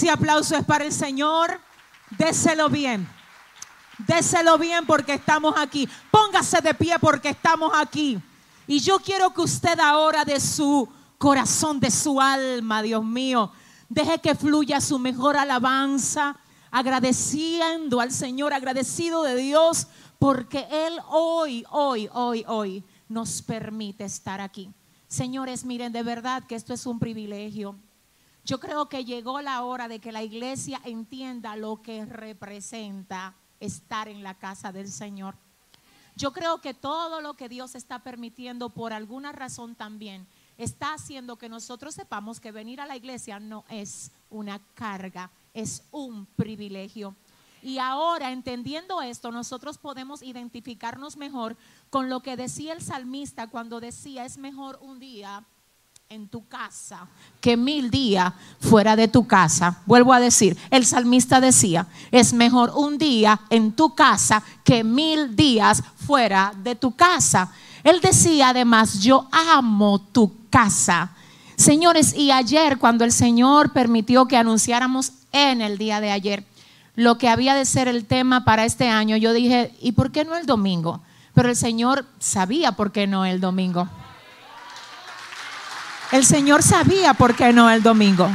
[0.00, 1.60] ese aplauso es para el Señor,
[2.16, 3.06] déselo bien.
[3.98, 5.86] Déselo bien porque estamos aquí.
[6.10, 8.18] Póngase de pie porque estamos aquí.
[8.66, 10.88] Y yo quiero que usted ahora de su
[11.18, 13.52] corazón, de su alma, Dios mío,
[13.90, 16.34] deje que fluya su mejor alabanza,
[16.70, 19.86] agradeciendo al Señor, agradecido de Dios,
[20.18, 24.70] porque Él hoy, hoy, hoy, hoy nos permite estar aquí.
[25.08, 27.76] Señores, miren, de verdad que esto es un privilegio.
[28.50, 34.08] Yo creo que llegó la hora de que la iglesia entienda lo que representa estar
[34.08, 35.36] en la casa del Señor.
[36.16, 40.26] Yo creo que todo lo que Dios está permitiendo por alguna razón también
[40.58, 45.84] está haciendo que nosotros sepamos que venir a la iglesia no es una carga, es
[45.92, 47.14] un privilegio.
[47.62, 51.56] Y ahora, entendiendo esto, nosotros podemos identificarnos mejor
[51.88, 55.46] con lo que decía el salmista cuando decía, es mejor un día
[56.12, 57.06] en tu casa
[57.40, 59.78] que mil días fuera de tu casa.
[59.86, 65.36] Vuelvo a decir, el salmista decía, es mejor un día en tu casa que mil
[65.36, 67.52] días fuera de tu casa.
[67.84, 71.12] Él decía además, yo amo tu casa.
[71.54, 76.44] Señores, y ayer cuando el Señor permitió que anunciáramos en el día de ayer
[76.96, 80.24] lo que había de ser el tema para este año, yo dije, ¿y por qué
[80.24, 81.02] no el domingo?
[81.34, 83.88] Pero el Señor sabía por qué no el domingo.
[86.12, 88.28] El Señor sabía por qué no el domingo.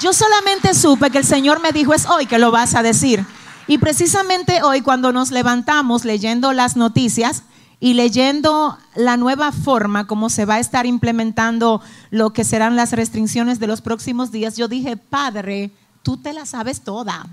[0.00, 3.24] Yo solamente supe que el Señor me dijo, es hoy que lo vas a decir.
[3.66, 7.42] Y precisamente hoy cuando nos levantamos leyendo las noticias
[7.80, 12.92] y leyendo la nueva forma como se va a estar implementando lo que serán las
[12.92, 17.26] restricciones de los próximos días, yo dije, Padre, tú te la sabes toda.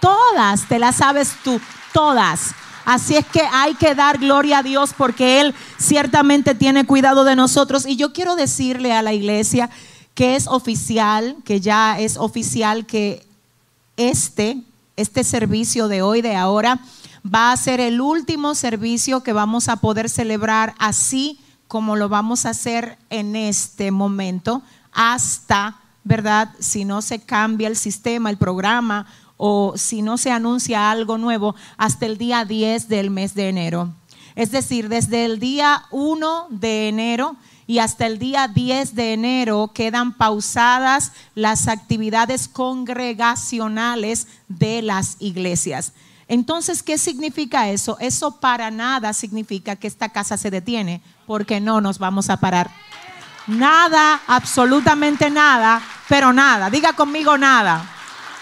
[0.00, 1.60] Todas te las sabes tú,
[1.92, 2.54] todas.
[2.84, 7.36] Así es que hay que dar gloria a Dios porque Él ciertamente tiene cuidado de
[7.36, 7.86] nosotros.
[7.86, 9.70] Y yo quiero decirle a la iglesia
[10.14, 13.24] que es oficial, que ya es oficial que
[13.96, 14.62] este,
[14.96, 16.80] este servicio de hoy, de ahora,
[17.24, 21.38] va a ser el último servicio que vamos a poder celebrar así
[21.68, 24.62] como lo vamos a hacer en este momento,
[24.92, 26.50] hasta, ¿verdad?
[26.58, 29.06] Si no se cambia el sistema, el programa
[29.44, 33.92] o si no se anuncia algo nuevo hasta el día 10 del mes de enero.
[34.36, 37.34] Es decir, desde el día 1 de enero
[37.66, 45.92] y hasta el día 10 de enero quedan pausadas las actividades congregacionales de las iglesias.
[46.28, 47.96] Entonces, ¿qué significa eso?
[47.98, 52.70] Eso para nada significa que esta casa se detiene, porque no nos vamos a parar.
[53.48, 56.70] Nada, absolutamente nada, pero nada.
[56.70, 57.91] Diga conmigo nada.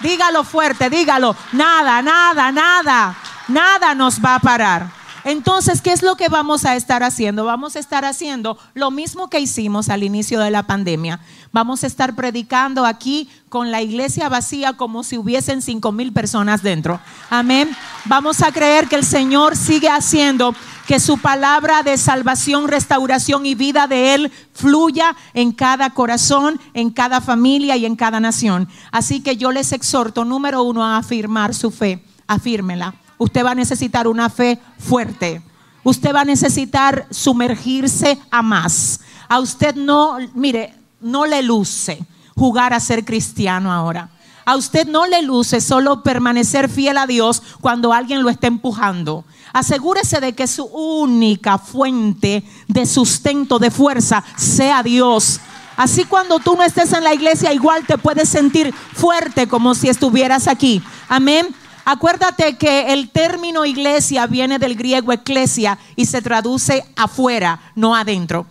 [0.01, 1.37] Dígalo fuerte, dígalo.
[1.53, 3.17] Nada, nada, nada.
[3.49, 5.01] Nada nos va a parar.
[5.25, 7.45] Entonces, ¿qué es lo que vamos a estar haciendo?
[7.45, 11.21] Vamos a estar haciendo lo mismo que hicimos al inicio de la pandemia.
[11.53, 16.63] Vamos a estar predicando aquí con la iglesia vacía como si hubiesen cinco mil personas
[16.63, 17.01] dentro.
[17.29, 17.69] Amén.
[18.05, 20.55] Vamos a creer que el Señor sigue haciendo
[20.87, 26.91] que su palabra de salvación, restauración y vida de Él fluya en cada corazón, en
[26.91, 28.69] cada familia y en cada nación.
[28.93, 32.05] Así que yo les exhorto, número uno, a afirmar su fe.
[32.29, 32.95] Afírmela.
[33.19, 35.43] Usted va a necesitar una fe fuerte.
[35.83, 39.01] Usted va a necesitar sumergirse a más.
[39.29, 44.11] A usted no, mire, no le luce jugar a ser cristiano ahora.
[44.45, 49.25] A usted no le luce solo permanecer fiel a Dios cuando alguien lo está empujando.
[49.53, 55.41] Asegúrese de que su única fuente de sustento, de fuerza, sea Dios.
[55.77, 59.89] Así cuando tú no estés en la iglesia, igual te puedes sentir fuerte como si
[59.89, 60.83] estuvieras aquí.
[61.09, 61.55] Amén.
[61.85, 68.47] Acuérdate que el término iglesia viene del griego eclesia y se traduce afuera, no adentro.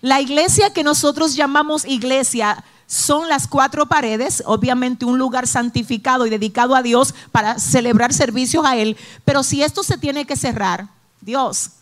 [0.00, 6.30] La iglesia que nosotros llamamos iglesia son las cuatro paredes, obviamente un lugar santificado y
[6.30, 10.88] dedicado a Dios para celebrar servicios a Él, pero si esto se tiene que cerrar,
[11.20, 11.72] Dios,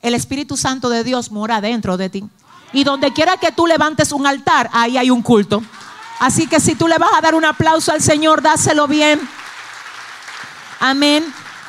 [0.00, 2.24] el Espíritu Santo de Dios mora dentro de ti.
[2.72, 5.62] Y donde quiera que tú levantes un altar, ahí hay un culto.
[6.18, 9.20] Así que si tú le vas a dar un aplauso al Señor, dáselo bien.
[10.80, 11.24] Amén.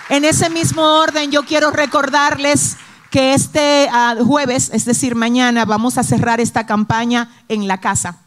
[0.10, 2.78] En ese mismo orden, yo quiero recordarles
[3.14, 8.18] que este ah, jueves, es decir, mañana, vamos a cerrar esta campaña en la casa.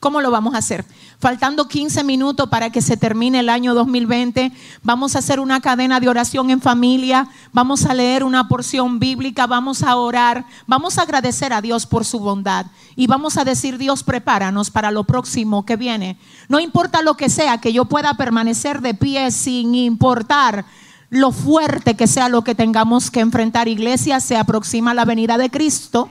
[0.00, 0.84] ¿Cómo lo vamos a hacer?
[1.18, 4.52] Faltando 15 minutos para que se termine el año 2020,
[4.82, 9.46] vamos a hacer una cadena de oración en familia, vamos a leer una porción bíblica,
[9.46, 12.66] vamos a orar, vamos a agradecer a Dios por su bondad
[12.96, 16.18] y vamos a decir, Dios, prepáranos para lo próximo que viene.
[16.50, 20.66] No importa lo que sea, que yo pueda permanecer de pie sin importar
[21.10, 23.68] lo fuerte que sea lo que tengamos que enfrentar.
[23.68, 26.10] Iglesia, se aproxima la venida de Cristo.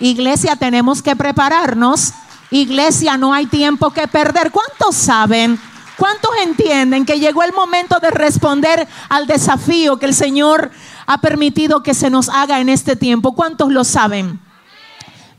[0.00, 2.12] Iglesia, tenemos que prepararnos
[2.50, 4.52] Iglesia, no hay tiempo que perder.
[4.52, 5.58] ¿Cuántos saben?
[5.96, 10.70] ¿Cuántos entienden que llegó el momento de responder al desafío que el Señor
[11.06, 13.34] ha permitido que se nos haga en este tiempo?
[13.34, 14.38] ¿Cuántos lo saben?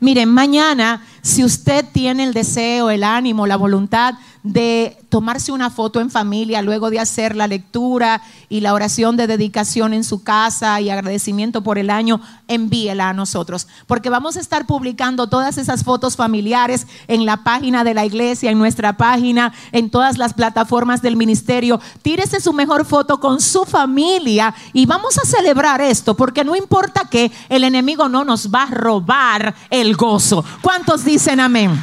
[0.00, 4.14] Miren, mañana, si usted tiene el deseo, el ánimo, la voluntad
[4.52, 9.26] de tomarse una foto en familia luego de hacer la lectura y la oración de
[9.26, 14.40] dedicación en su casa y agradecimiento por el año, envíela a nosotros, porque vamos a
[14.40, 19.52] estar publicando todas esas fotos familiares en la página de la iglesia, en nuestra página,
[19.72, 21.78] en todas las plataformas del ministerio.
[22.00, 27.02] Tírese su mejor foto con su familia y vamos a celebrar esto, porque no importa
[27.10, 30.42] que el enemigo no nos va a robar el gozo.
[30.62, 31.78] ¿Cuántos dicen amén?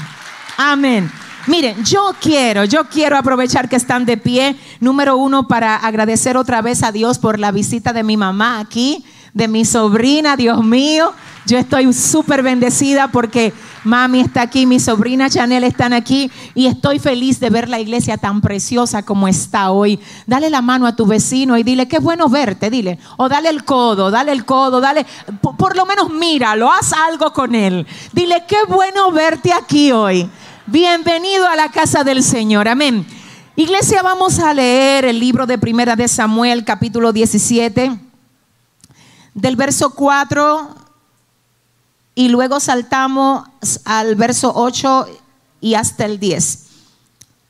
[0.58, 1.12] Amén.
[1.48, 6.64] Miren, yo quiero, yo quiero aprovechar que están de pie, número uno, para agradecer otra
[6.64, 11.14] vez a Dios por la visita de mi mamá aquí, de mi sobrina, Dios mío.
[11.46, 13.54] Yo estoy súper bendecida porque
[13.84, 18.18] mami está aquí, mi sobrina Chanel están aquí y estoy feliz de ver la iglesia
[18.18, 20.00] tan preciosa como está hoy.
[20.26, 22.98] Dale la mano a tu vecino y dile, qué bueno verte, dile.
[23.18, 25.06] O dale el codo, dale el codo, dale,
[25.42, 27.86] por, por lo menos míralo, haz algo con él.
[28.14, 30.28] Dile, qué bueno verte aquí hoy.
[30.68, 32.68] Bienvenido a la casa del Señor.
[32.68, 33.06] Amén.
[33.56, 38.00] Iglesia, vamos a leer el libro de Primera de Samuel, capítulo 17,
[39.36, 40.76] del verso 4
[42.16, 43.48] y luego saltamos
[43.86, 45.08] al verso 8
[45.62, 46.66] y hasta el 10.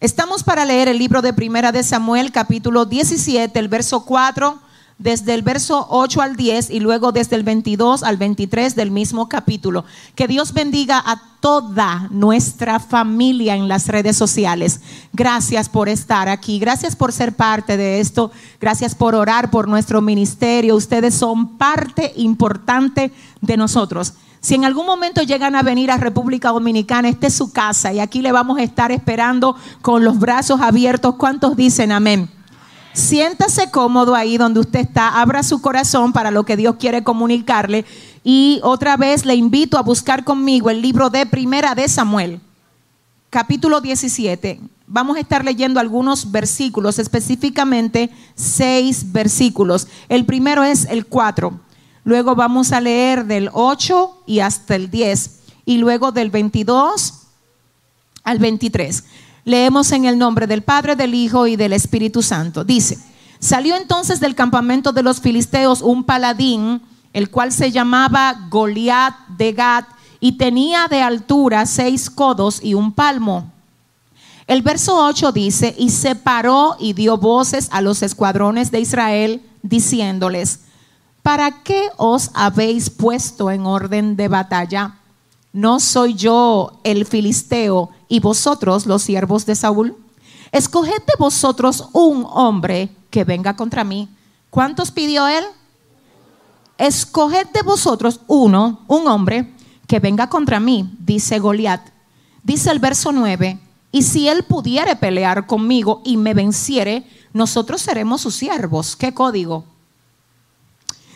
[0.01, 4.59] Estamos para leer el libro de Primera de Samuel, capítulo 17, el verso 4
[4.97, 9.27] desde el verso 8 al 10 y luego desde el 22 al 23 del mismo
[9.27, 9.83] capítulo.
[10.15, 14.79] Que Dios bendiga a toda nuestra familia en las redes sociales.
[15.13, 18.31] Gracias por estar aquí, gracias por ser parte de esto,
[18.61, 20.75] gracias por orar por nuestro ministerio.
[20.75, 23.11] Ustedes son parte importante
[23.41, 24.13] de nosotros.
[24.39, 27.99] Si en algún momento llegan a venir a República Dominicana, esta es su casa y
[27.99, 31.15] aquí le vamos a estar esperando con los brazos abiertos.
[31.15, 32.29] ¿Cuántos dicen amén?
[32.95, 37.83] Siéntase cómodo ahí donde usted está, abra su corazón para lo que Dios quiere comunicarle.
[38.23, 42.39] Y otra vez le invito a buscar conmigo el libro de Primera de Samuel,
[43.29, 44.61] capítulo 17.
[44.87, 49.89] Vamos a estar leyendo algunos versículos, específicamente seis versículos.
[50.07, 51.59] El primero es el 4.
[52.05, 55.39] Luego vamos a leer del 8 y hasta el 10.
[55.65, 57.25] Y luego del 22
[58.23, 59.03] al 23.
[59.45, 62.63] Leemos en el nombre del Padre, del Hijo y del Espíritu Santo.
[62.63, 62.97] Dice,
[63.39, 66.81] salió entonces del campamento de los filisteos un paladín,
[67.13, 69.85] el cual se llamaba Goliat de Gat,
[70.19, 73.51] y tenía de altura seis codos y un palmo.
[74.47, 79.43] El verso 8 dice, y se paró y dio voces a los escuadrones de Israel,
[79.61, 80.61] diciéndoles,
[81.21, 84.95] ¿para qué os habéis puesto en orden de batalla?
[85.53, 89.97] ¿No soy yo el filisteo y vosotros los siervos de Saúl?
[90.51, 94.09] Escoged de vosotros un hombre que venga contra mí.
[94.49, 95.43] ¿Cuántos pidió él?
[96.77, 99.53] Escoged de vosotros uno, un hombre
[99.87, 101.81] que venga contra mí, dice Goliat.
[102.43, 103.59] Dice el verso 9,
[103.91, 108.95] y si él pudiere pelear conmigo y me venciere, nosotros seremos sus siervos.
[108.95, 109.63] ¿Qué código?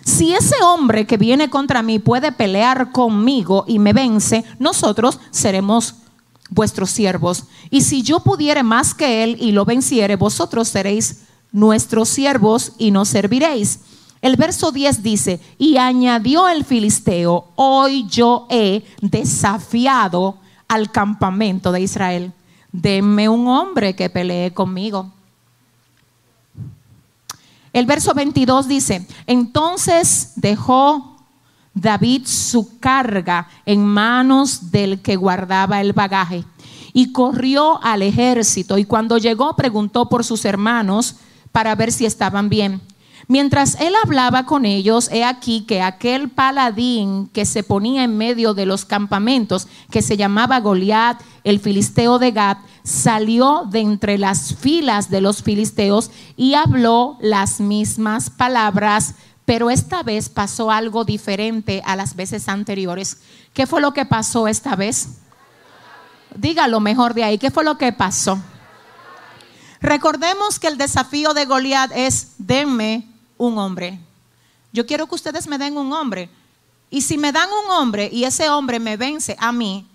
[0.03, 5.95] Si ese hombre que viene contra mí puede pelear conmigo y me vence, nosotros seremos
[6.49, 7.45] vuestros siervos.
[7.69, 12.91] Y si yo pudiere más que él y lo venciere, vosotros seréis nuestros siervos y
[12.91, 13.79] nos serviréis.
[14.21, 20.37] El verso 10 dice, y añadió el filisteo, hoy yo he desafiado
[20.67, 22.33] al campamento de Israel.
[22.71, 25.11] Denme un hombre que pelee conmigo.
[27.71, 31.18] El verso 22 dice, entonces dejó
[31.79, 36.43] David su carga en manos del que guardaba el bagaje
[36.93, 41.15] y corrió al ejército y cuando llegó preguntó por sus hermanos
[41.51, 42.81] para ver si estaban bien.
[43.27, 48.55] Mientras él hablaba con ellos, he aquí que aquel paladín que se ponía en medio
[48.55, 54.55] de los campamentos, que se llamaba Goliat, el filisteo de Gat, salió de entre las
[54.55, 59.13] filas de los filisteos y habló las mismas palabras,
[59.49, 63.17] pero esta vez pasó algo diferente a las veces anteriores.
[63.51, 65.07] ¿Qué fue lo que pasó esta vez?
[66.35, 68.39] Dígalo mejor de ahí, ¿qué fue lo que pasó?
[69.81, 73.07] Recordemos que el desafío de Goliat es denme
[73.39, 73.99] un hombre.
[74.71, 76.29] Yo quiero que ustedes me den un hombre.
[76.91, 79.87] Y si me dan un hombre y ese hombre me vence a mí,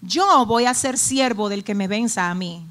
[0.00, 2.66] yo voy a ser siervo del que me venza a mí.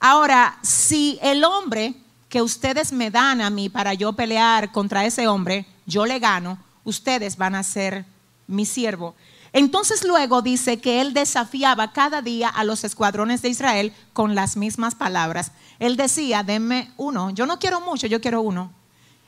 [0.00, 1.94] Ahora, si el hombre
[2.30, 6.58] que ustedes me dan a mí para yo pelear contra ese hombre, yo le gano,
[6.84, 8.06] ustedes van a ser
[8.46, 9.14] mi siervo.
[9.52, 14.56] Entonces luego dice que él desafiaba cada día a los escuadrones de Israel con las
[14.56, 15.50] mismas palabras.
[15.80, 18.70] Él decía, denme uno, yo no quiero mucho, yo quiero uno.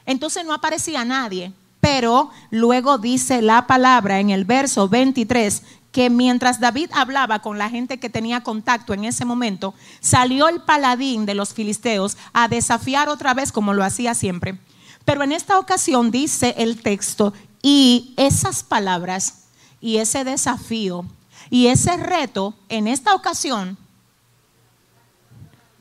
[0.07, 6.59] Entonces no aparecía nadie, pero luego dice la palabra en el verso 23 que mientras
[6.59, 11.35] David hablaba con la gente que tenía contacto en ese momento, salió el paladín de
[11.35, 14.59] los filisteos a desafiar otra vez como lo hacía siempre.
[15.05, 19.45] Pero en esta ocasión dice el texto, y esas palabras
[19.81, 21.07] y ese desafío
[21.49, 23.79] y ese reto en esta ocasión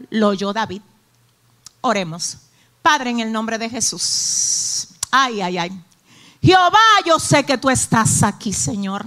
[0.10, 0.82] lo oyó David.
[1.82, 2.38] Oremos.
[2.82, 4.89] Padre, en el nombre de Jesús.
[5.10, 5.84] Ay, ay, ay.
[6.41, 9.06] Jehová, yo sé que tú estás aquí, Señor.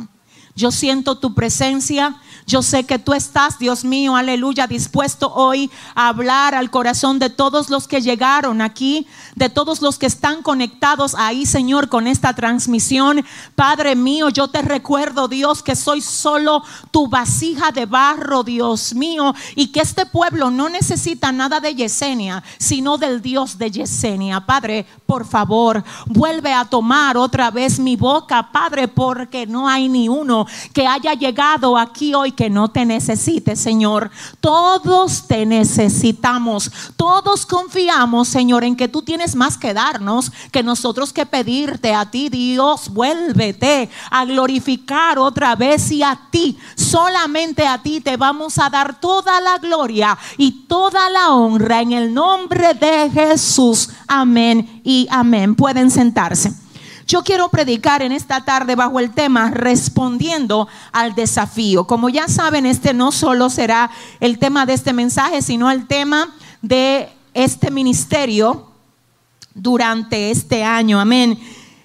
[0.54, 2.16] Yo siento tu presencia.
[2.46, 7.30] Yo sé que tú estás, Dios mío, aleluya, dispuesto hoy a hablar al corazón de
[7.30, 12.34] todos los que llegaron aquí, de todos los que están conectados ahí, Señor, con esta
[12.34, 13.24] transmisión.
[13.54, 19.34] Padre mío, yo te recuerdo, Dios, que soy solo tu vasija de barro, Dios mío,
[19.56, 24.44] y que este pueblo no necesita nada de Yesenia, sino del Dios de Yesenia.
[24.44, 30.10] Padre, por favor, vuelve a tomar otra vez mi boca, Padre, porque no hay ni
[30.10, 34.10] uno que haya llegado aquí hoy que no te necesite, Señor.
[34.40, 36.70] Todos te necesitamos.
[36.96, 42.10] Todos confiamos, Señor, en que tú tienes más que darnos que nosotros que pedirte a
[42.10, 42.88] ti, Dios.
[42.90, 49.00] Vuélvete a glorificar otra vez y a ti, solamente a ti te vamos a dar
[49.00, 53.90] toda la gloria y toda la honra en el nombre de Jesús.
[54.06, 55.54] Amén y amén.
[55.54, 56.63] Pueden sentarse.
[57.06, 61.86] Yo quiero predicar en esta tarde bajo el tema respondiendo al desafío.
[61.86, 66.34] Como ya saben, este no solo será el tema de este mensaje, sino el tema
[66.62, 68.68] de este ministerio
[69.54, 70.98] durante este año.
[70.98, 71.38] Amén.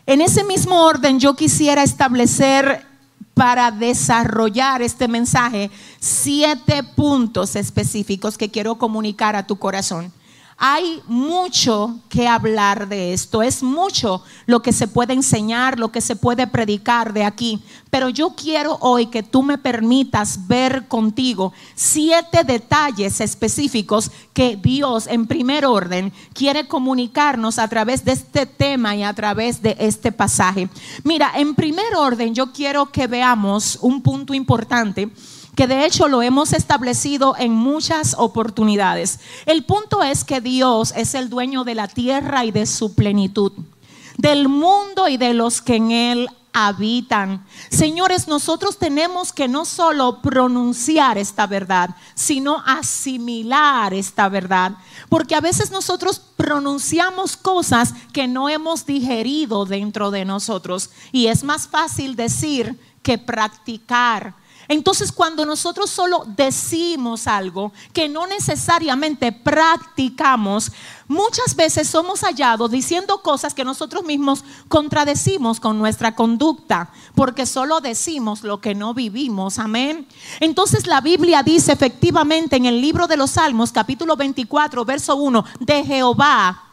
[0.06, 2.86] En ese mismo orden yo quisiera establecer
[3.34, 10.12] para desarrollar este mensaje siete puntos específicos que quiero comunicar a tu corazón.
[10.62, 16.02] Hay mucho que hablar de esto, es mucho lo que se puede enseñar, lo que
[16.02, 21.54] se puede predicar de aquí, pero yo quiero hoy que tú me permitas ver contigo
[21.76, 28.98] siete detalles específicos que Dios en primer orden quiere comunicarnos a través de este tema
[28.98, 30.68] y a través de este pasaje.
[31.06, 35.10] Mira, en primer orden yo quiero que veamos un punto importante
[35.60, 39.20] que de hecho lo hemos establecido en muchas oportunidades.
[39.46, 43.52] El punto es que Dios es el dueño de la tierra y de su plenitud,
[44.18, 47.46] del mundo y de los que en él habitan.
[47.70, 54.78] Señores, nosotros tenemos que no solo pronunciar esta verdad, sino asimilar esta verdad.
[55.10, 60.90] Porque a veces nosotros pronunciamos cosas que no hemos digerido dentro de nosotros.
[61.12, 64.39] Y es más fácil decir que practicar.
[64.70, 70.72] Entonces cuando nosotros solo decimos algo que no necesariamente practicamos,
[71.08, 77.82] muchas veces somos hallados diciendo cosas que nosotros mismos contradecimos con nuestra conducta, porque solo
[77.82, 79.58] decimos lo que no vivimos.
[79.58, 80.08] Amén.
[80.40, 85.46] Entonces la Biblia dice efectivamente en el libro de los Salmos, capítulo 24, verso 1,
[85.62, 86.64] de Jehová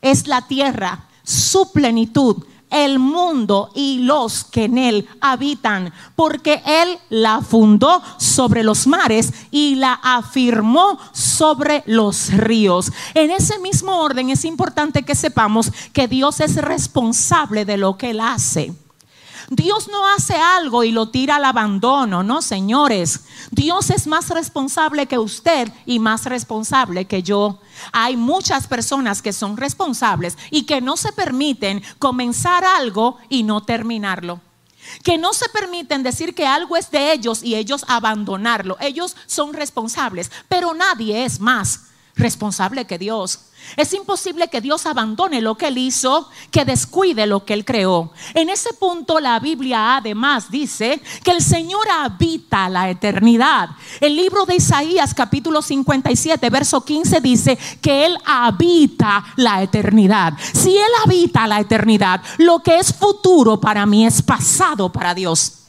[0.00, 6.98] es la tierra, su plenitud el mundo y los que en él habitan, porque él
[7.10, 12.90] la fundó sobre los mares y la afirmó sobre los ríos.
[13.14, 18.10] En ese mismo orden es importante que sepamos que Dios es responsable de lo que
[18.10, 18.72] él hace.
[19.48, 23.20] Dios no hace algo y lo tira al abandono, no, señores.
[23.50, 27.60] Dios es más responsable que usted y más responsable que yo.
[27.92, 33.62] Hay muchas personas que son responsables y que no se permiten comenzar algo y no
[33.62, 34.40] terminarlo.
[35.02, 38.76] Que no se permiten decir que algo es de ellos y ellos abandonarlo.
[38.80, 43.40] Ellos son responsables, pero nadie es más responsable que Dios.
[43.76, 48.12] Es imposible que Dios abandone lo que Él hizo, que descuide lo que Él creó.
[48.34, 53.70] En ese punto la Biblia además dice que el Señor habita la eternidad.
[54.00, 60.34] El libro de Isaías capítulo 57 verso 15 dice que Él habita la eternidad.
[60.52, 65.61] Si Él habita la eternidad, lo que es futuro para mí es pasado para Dios.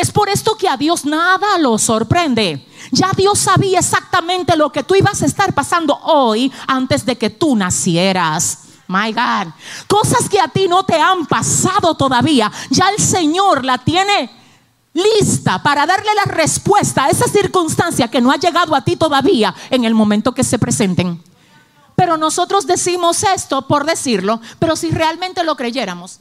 [0.00, 2.66] Es por esto que a Dios nada lo sorprende.
[2.90, 7.28] Ya Dios sabía exactamente lo que tú ibas a estar pasando hoy antes de que
[7.28, 8.60] tú nacieras.
[8.86, 9.52] My God.
[9.86, 12.50] Cosas que a ti no te han pasado todavía.
[12.70, 14.30] Ya el Señor la tiene
[14.94, 19.54] lista para darle la respuesta a esa circunstancia que no ha llegado a ti todavía
[19.68, 21.22] en el momento que se presenten.
[21.94, 26.20] Pero nosotros decimos esto por decirlo, pero si realmente lo creyéramos,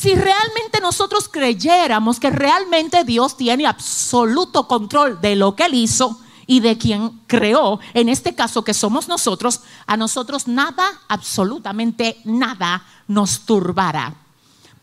[0.00, 6.20] Si realmente nosotros creyéramos que realmente Dios tiene absoluto control de lo que Él hizo
[6.46, 12.84] y de quien creó, en este caso que somos nosotros, a nosotros nada, absolutamente nada
[13.08, 14.14] nos turbara.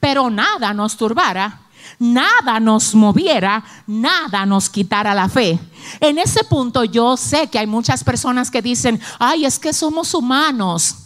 [0.02, 1.62] Pero nada nos turbara
[2.00, 5.60] nada nos moviera, nada nos quitara la fe.
[6.00, 10.14] En ese punto yo sé que hay muchas personas que dicen, ay, es que somos
[10.16, 11.05] humanos.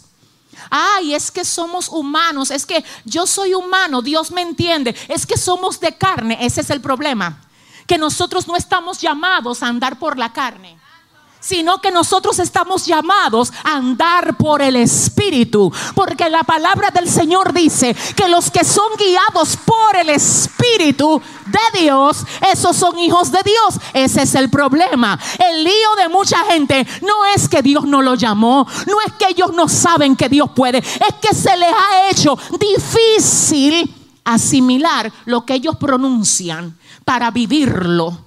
[0.70, 5.36] Ay, es que somos humanos, es que yo soy humano, Dios me entiende, es que
[5.36, 7.42] somos de carne, ese es el problema,
[7.86, 10.79] que nosotros no estamos llamados a andar por la carne
[11.40, 17.52] sino que nosotros estamos llamados a andar por el Espíritu, porque la palabra del Señor
[17.52, 23.40] dice que los que son guiados por el Espíritu de Dios, esos son hijos de
[23.44, 23.82] Dios.
[23.92, 25.18] Ese es el problema.
[25.38, 29.28] El lío de mucha gente no es que Dios no lo llamó, no es que
[29.30, 33.94] ellos no saben que Dios puede, es que se les ha hecho difícil
[34.24, 38.26] asimilar lo que ellos pronuncian para vivirlo.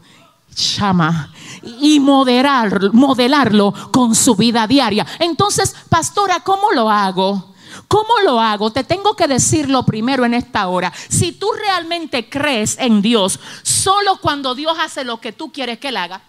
[0.53, 1.31] Chama
[1.63, 5.05] y moderar, modelarlo con su vida diaria.
[5.19, 7.53] Entonces, pastora, ¿cómo lo hago?
[7.87, 8.71] ¿Cómo lo hago?
[8.71, 10.91] Te tengo que decirlo primero en esta hora.
[11.09, 15.89] Si tú realmente crees en Dios, solo cuando Dios hace lo que tú quieres que
[15.89, 16.21] Él haga,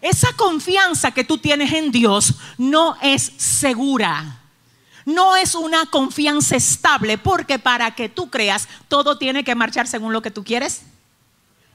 [0.00, 4.40] esa confianza que tú tienes en Dios no es segura.
[5.04, 10.12] No es una confianza estable porque para que tú creas, todo tiene que marchar según
[10.12, 10.82] lo que tú quieres.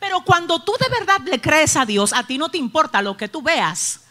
[0.03, 3.15] Pero cuando tú de verdad le crees a Dios, a ti no te importa lo
[3.15, 4.01] que tú veas.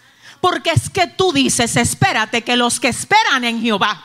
[0.41, 4.03] Porque es que tú dices, espérate que los que esperan en Jehová,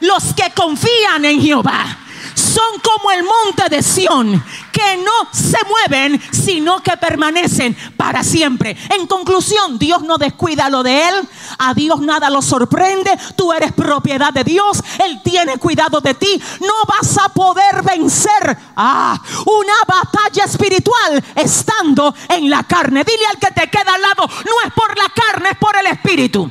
[0.00, 1.96] los que confían en Jehová,
[2.34, 8.76] son como el monte de Sión, que no se mueven, sino que permanecen para siempre.
[8.90, 13.72] En conclusión, Dios no descuida lo de Él, a Dios nada lo sorprende, tú eres
[13.72, 19.74] propiedad de Dios, Él tiene cuidado de ti, no vas a poder vencer ah, una
[19.86, 23.04] batalla espiritual estando en la carne.
[23.04, 25.86] Dile al que te queda al lado, no es por la carne, es por el
[25.86, 26.50] espíritu.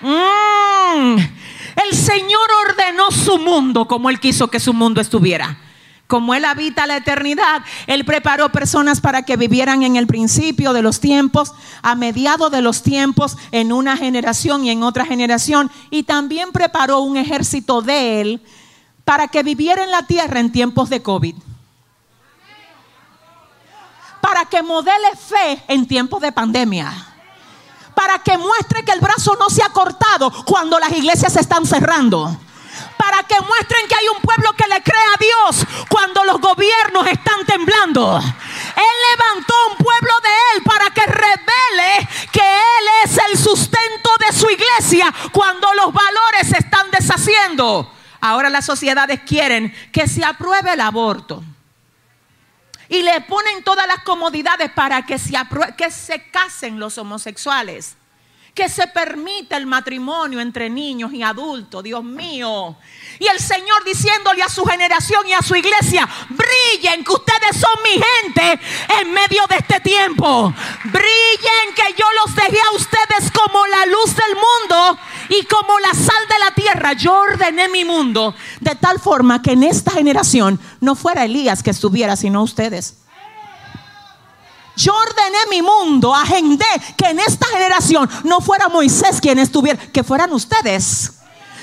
[0.00, 1.43] Mm.
[1.76, 5.58] El Señor ordenó su mundo como Él quiso que su mundo estuviera.
[6.06, 10.82] Como Él habita la eternidad, Él preparó personas para que vivieran en el principio de
[10.82, 15.70] los tiempos, a mediado de los tiempos, en una generación y en otra generación.
[15.90, 18.42] Y también preparó un ejército de Él
[19.04, 21.34] para que viviera en la tierra en tiempos de COVID.
[24.20, 27.13] Para que modele fe en tiempos de pandemia
[27.94, 31.66] para que muestre que el brazo no se ha cortado cuando las iglesias se están
[31.66, 32.36] cerrando.
[32.96, 37.06] Para que muestren que hay un pueblo que le cree a Dios cuando los gobiernos
[37.06, 38.18] están temblando.
[38.18, 44.36] Él levantó un pueblo de Él para que revele que Él es el sustento de
[44.36, 47.90] su iglesia cuando los valores se están deshaciendo.
[48.20, 51.42] Ahora las sociedades quieren que se apruebe el aborto
[52.88, 57.96] y le ponen todas las comodidades para que se, casen los homosexuales,
[58.54, 62.76] que se permita el matrimonio entre niños y adultos, Dios mío.
[63.18, 67.72] Y el Señor diciéndole a su generación y a su iglesia, brillen que ustedes son
[67.82, 68.60] mi gente
[69.00, 70.54] en medio de este tiempo.
[70.84, 74.98] Brillen que yo los dejé a ustedes como la luz del mundo
[75.30, 76.92] y como la sal de la tierra.
[76.92, 81.70] Yo ordené mi mundo de tal forma que en esta generación no fuera Elías que
[81.70, 83.03] estuviera, sino ustedes.
[84.76, 90.02] Yo ordené mi mundo, agendé que en esta generación no fuera Moisés quien estuviera, que
[90.02, 91.12] fueran ustedes.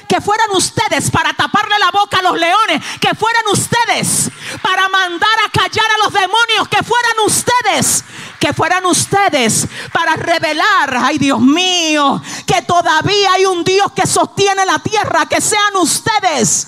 [0.08, 2.84] Que fueran ustedes para taparle la boca a los leones.
[3.00, 4.30] Que fueran ustedes
[4.62, 6.68] para mandar a callar a los demonios.
[6.68, 8.04] Que fueran ustedes.
[8.38, 14.66] Que fueran ustedes para revelar, ay Dios mío, que todavía hay un Dios que sostiene
[14.66, 15.28] la tierra.
[15.28, 16.68] Que sean ustedes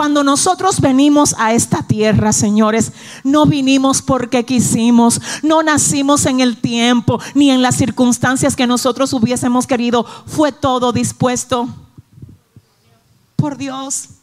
[0.00, 2.90] cuando nosotros venimos a esta tierra, señores,
[3.22, 9.12] no vinimos porque quisimos, no nacimos en el tiempo ni en las circunstancias que nosotros
[9.12, 10.06] hubiésemos querido.
[10.24, 11.68] Fue todo dispuesto
[13.36, 14.19] por Dios.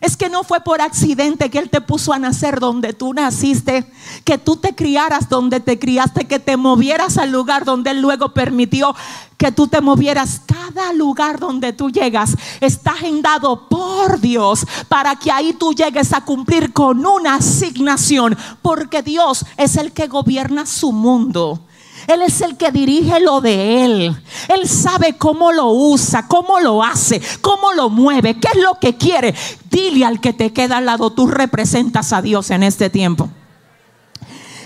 [0.00, 3.90] Es que no fue por accidente que Él te puso a nacer donde tú naciste,
[4.24, 8.34] que tú te criaras donde te criaste, que te movieras al lugar donde Él luego
[8.34, 8.94] permitió
[9.36, 10.42] que tú te movieras.
[10.46, 16.22] Cada lugar donde tú llegas está agendado por Dios para que ahí tú llegues a
[16.22, 21.60] cumplir con una asignación, porque Dios es el que gobierna su mundo.
[22.06, 24.16] Él es el que dirige lo de Él.
[24.48, 28.96] Él sabe cómo lo usa, cómo lo hace, cómo lo mueve, qué es lo que
[28.96, 29.34] quiere.
[29.70, 33.28] Dile al que te queda al lado, tú representas a Dios en este tiempo.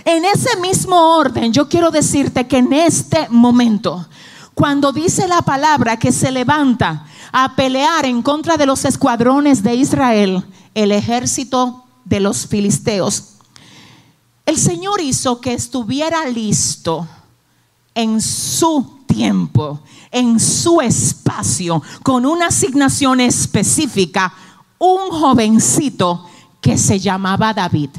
[0.05, 4.07] En ese mismo orden, yo quiero decirte que en este momento,
[4.55, 9.74] cuando dice la palabra que se levanta a pelear en contra de los escuadrones de
[9.74, 13.37] Israel, el ejército de los filisteos.
[14.46, 17.07] El Señor hizo que estuviera listo
[17.94, 24.33] en su tiempo, en su espacio, con una asignación específica,
[24.79, 26.26] un jovencito
[26.61, 27.90] que se llamaba David.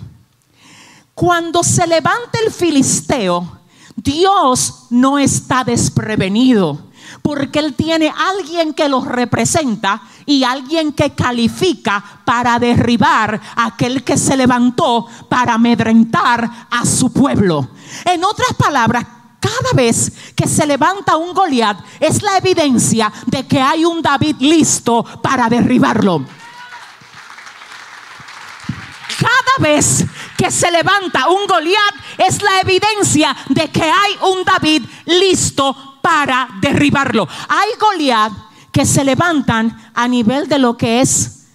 [1.13, 3.59] Cuando se levanta el filisteo,
[3.95, 12.03] Dios no está desprevenido porque Él tiene alguien que los representa y alguien que califica
[12.25, 17.69] para derribar a aquel que se levantó para amedrentar a su pueblo.
[18.05, 19.05] En otras palabras,
[19.41, 24.35] cada vez que se levanta un Goliat es la evidencia de que hay un David
[24.39, 26.23] listo para derribarlo.
[29.19, 30.05] Cada vez
[30.37, 36.47] que se levanta un Goliat es la evidencia de que hay un David listo para
[36.61, 37.27] derribarlo.
[37.49, 38.31] Hay Goliat
[38.71, 41.47] que se levantan a nivel de lo que es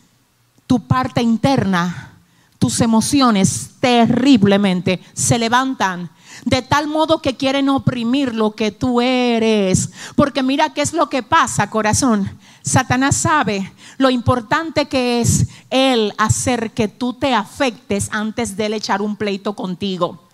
[0.67, 2.15] tu parte interna,
[2.59, 6.11] tus emociones terriblemente se levantan
[6.45, 9.91] de tal modo que quieren oprimir lo que tú eres.
[10.15, 12.39] Porque mira qué es lo que pasa, corazón.
[12.63, 18.75] Satanás sabe lo importante que es él hacer que tú te afectes antes de él
[18.75, 20.25] echar un pleito contigo.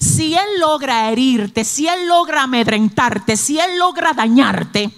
[0.00, 4.90] Si él logra herirte, si él logra amedrentarte, si él logra dañarte,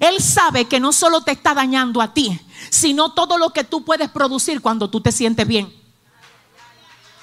[0.00, 3.84] él sabe que no solo te está dañando a ti, sino todo lo que tú
[3.84, 5.72] puedes producir cuando tú te sientes bien.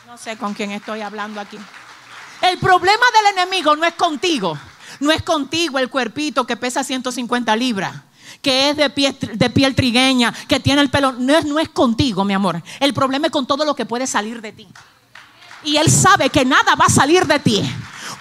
[0.07, 1.57] No sé con quién estoy hablando aquí.
[2.41, 4.57] El problema del enemigo no es contigo.
[4.99, 7.95] No es contigo el cuerpito que pesa 150 libras,
[8.41, 8.89] que es de
[9.49, 11.13] piel, trigueña, que tiene el pelo.
[11.13, 12.61] No es, no es contigo, mi amor.
[12.79, 14.67] El problema es con todo lo que puede salir de ti.
[15.63, 17.63] Y Él sabe que nada va a salir de ti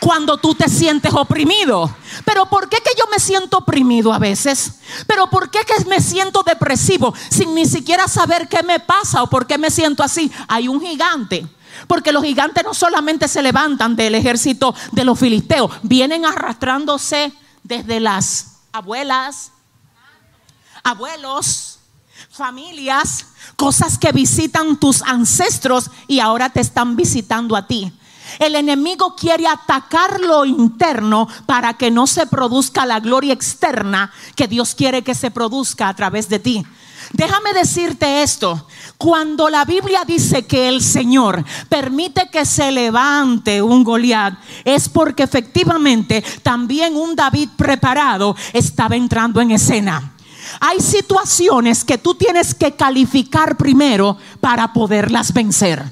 [0.01, 1.95] cuando tú te sientes oprimido.
[2.25, 4.81] Pero ¿por qué que yo me siento oprimido a veces?
[5.07, 9.31] Pero ¿por qué que me siento depresivo sin ni siquiera saber qué me pasa o
[9.31, 10.31] por qué me siento así?
[10.47, 11.47] Hay un gigante.
[11.87, 18.01] Porque los gigantes no solamente se levantan del ejército de los filisteos, vienen arrastrándose desde
[18.01, 19.53] las abuelas,
[20.83, 21.79] abuelos,
[22.31, 27.93] familias, cosas que visitan tus ancestros y ahora te están visitando a ti.
[28.39, 34.47] El enemigo quiere atacar lo interno para que no se produzca la gloria externa que
[34.47, 36.65] Dios quiere que se produzca a través de ti.
[37.13, 38.67] Déjame decirte esto,
[38.99, 45.23] cuando la Biblia dice que el Señor permite que se levante un Goliat, es porque
[45.23, 50.15] efectivamente también un David preparado estaba entrando en escena.
[50.61, 55.83] Hay situaciones que tú tienes que calificar primero para poderlas vencer.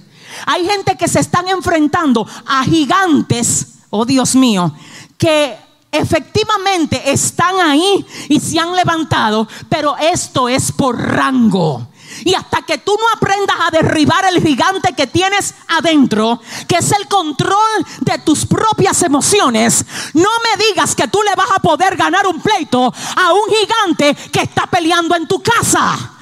[0.45, 4.75] Hay gente que se están enfrentando a gigantes, oh Dios mío,
[5.17, 5.57] que
[5.91, 11.89] efectivamente están ahí y se han levantado, pero esto es por rango.
[12.25, 16.93] Y hasta que tú no aprendas a derribar el gigante que tienes adentro, que es
[16.93, 21.97] el control de tus propias emociones, no me digas que tú le vas a poder
[21.97, 26.13] ganar un pleito a un gigante que está peleando en tu casa.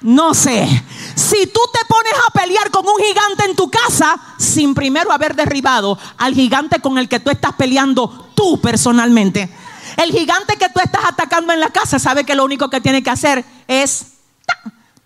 [0.00, 0.84] No sé.
[1.18, 5.34] Si tú te pones a pelear con un gigante en tu casa sin primero haber
[5.34, 9.52] derribado al gigante con el que tú estás peleando tú personalmente.
[9.96, 13.02] El gigante que tú estás atacando en la casa sabe que lo único que tiene
[13.02, 14.12] que hacer es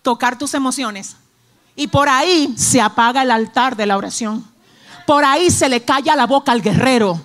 [0.03, 1.15] tocar tus emociones.
[1.75, 4.45] Y por ahí se apaga el altar de la oración.
[5.07, 7.19] Por ahí se le calla la boca al guerrero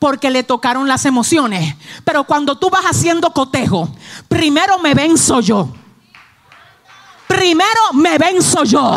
[0.00, 1.76] porque le tocaron las emociones.
[2.04, 3.88] Pero cuando tú vas haciendo cotejo,
[4.26, 5.68] primero me venzo yo.
[7.34, 8.96] Primero me venzo yo.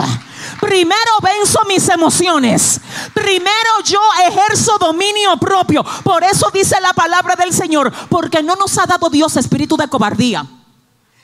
[0.61, 2.79] Primero venzo mis emociones.
[3.13, 5.83] Primero yo ejerzo dominio propio.
[6.03, 7.91] Por eso dice la palabra del Señor.
[8.09, 10.45] Porque no nos ha dado Dios espíritu de cobardía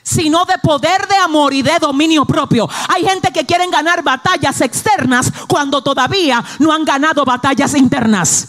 [0.06, 2.68] sino de poder de amor y de dominio propio.
[2.88, 8.48] Hay gente que quieren ganar batallas externas cuando todavía no han ganado batallas internas.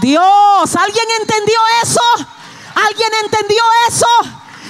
[0.00, 2.00] Dios, ¿alguien entendió eso?
[2.74, 4.06] ¿Alguien entendió eso?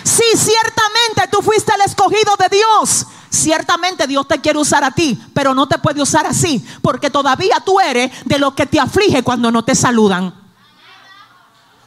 [0.03, 3.07] Sí, ciertamente tú fuiste el escogido de Dios.
[3.31, 7.61] Ciertamente Dios te quiere usar a ti, pero no te puede usar así, porque todavía
[7.65, 10.35] tú eres de los que te aflige cuando no te saludan.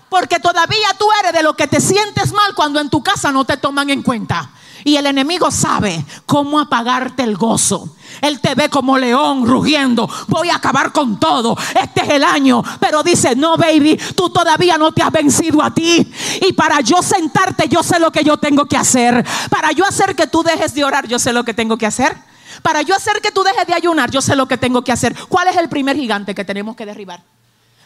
[0.09, 3.45] Porque todavía tú eres de los que te sientes mal cuando en tu casa no
[3.45, 4.51] te toman en cuenta.
[4.83, 7.95] Y el enemigo sabe cómo apagarte el gozo.
[8.21, 10.09] Él te ve como león rugiendo.
[10.27, 11.57] Voy a acabar con todo.
[11.81, 12.63] Este es el año.
[12.79, 16.11] Pero dice, no, baby, tú todavía no te has vencido a ti.
[16.41, 19.25] Y para yo sentarte, yo sé lo que yo tengo que hacer.
[19.49, 22.15] Para yo hacer que tú dejes de orar, yo sé lo que tengo que hacer.
[22.61, 25.15] Para yo hacer que tú dejes de ayunar, yo sé lo que tengo que hacer.
[25.29, 27.23] ¿Cuál es el primer gigante que tenemos que derribar?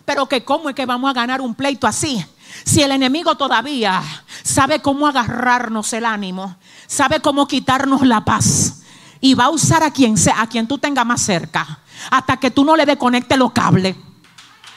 [0.06, 2.24] Pero que cómo es que vamos a ganar un pleito así.
[2.64, 4.02] Si el enemigo todavía
[4.44, 6.56] sabe cómo agarrarnos el ánimo,
[6.88, 8.84] sabe cómo quitarnos la paz
[9.20, 11.80] y va a usar a quien sea, a quien tú tengas más cerca,
[12.12, 13.96] hasta que tú no le desconectes los cables.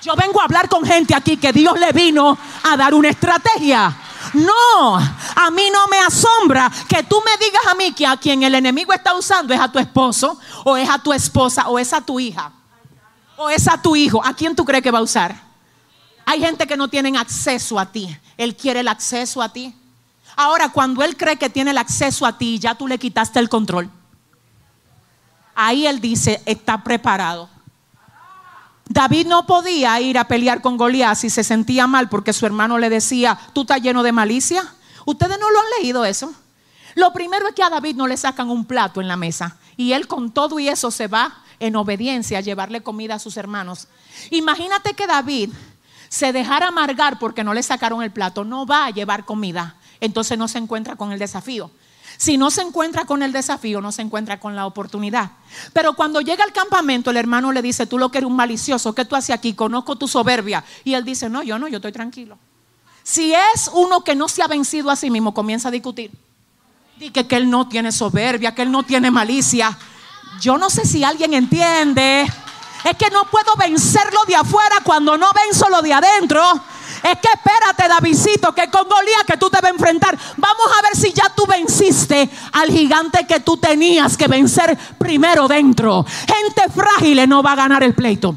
[0.03, 3.95] Yo vengo a hablar con gente aquí que Dios le vino a dar una estrategia.
[4.35, 8.43] No, a mí no me asombra que tú me digas a mí que a quien
[8.43, 11.93] el enemigo está usando es a tu esposo, o es a tu esposa, o es
[11.93, 12.53] a tu hija,
[13.39, 14.23] o es a tu hijo.
[14.25, 15.35] ¿A quién tú crees que va a usar?
[16.27, 18.15] Hay gente que no tienen acceso a ti.
[18.37, 19.75] Él quiere el acceso a ti.
[20.37, 23.49] Ahora, cuando él cree que tiene el acceso a ti, ya tú le quitaste el
[23.49, 23.91] control.
[25.55, 27.49] Ahí él dice, está preparado.
[28.89, 32.79] David no podía ir a pelear con Goliat si se sentía mal porque su hermano
[32.79, 34.75] le decía, tú estás lleno de malicia.
[35.05, 36.33] Ustedes no lo han leído eso.
[36.95, 39.93] Lo primero es que a David no le sacan un plato en la mesa y
[39.93, 43.89] él con todo y eso se va en obediencia a llevarle comida a sus hermanos.
[44.31, 45.51] Imagínate que David
[46.09, 50.39] se dejara amargar porque no le sacaron el plato, no va a llevar comida, entonces
[50.39, 51.71] no se encuentra con el desafío.
[52.17, 55.31] Si no se encuentra con el desafío, no se encuentra con la oportunidad.
[55.73, 58.93] Pero cuando llega al campamento, el hermano le dice, tú lo que eres un malicioso,
[58.93, 59.55] ¿qué tú haces aquí?
[59.55, 60.65] Conozco tu soberbia.
[60.83, 62.37] Y él dice, no, yo no, yo estoy tranquilo.
[63.05, 66.11] Si es uno que no se ha vencido a sí mismo, comienza a discutir.
[66.99, 69.79] Dice que él no tiene soberbia, que él no tiene malicia.
[70.41, 72.27] Yo no sé si alguien entiende.
[72.85, 76.43] Es que no puedo vencerlo de afuera cuando no venzo lo de adentro.
[77.03, 80.19] Es que espérate, Davidcito, que con Golía que tú te vas a enfrentar.
[80.37, 85.49] Vamos a ver si ya tú venciste al gigante que tú tenías que vencer primero
[85.49, 86.05] dentro.
[86.05, 88.37] Gente frágil no va a ganar el pleito.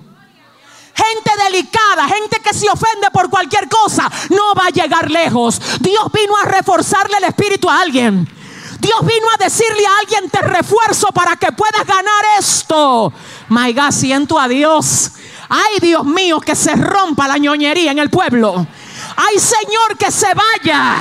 [0.93, 5.59] Gente delicada, gente que se ofende por cualquier cosa, no va a llegar lejos.
[5.79, 8.27] Dios vino a reforzarle el espíritu a alguien.
[8.81, 13.13] Dios vino a decirle a alguien, te refuerzo para que puedas ganar esto.
[13.49, 15.11] My God, siento a Dios
[15.53, 18.65] Ay, Dios mío, que se rompa la ñoñería en el pueblo.
[19.17, 20.95] Ay, Señor, que se vaya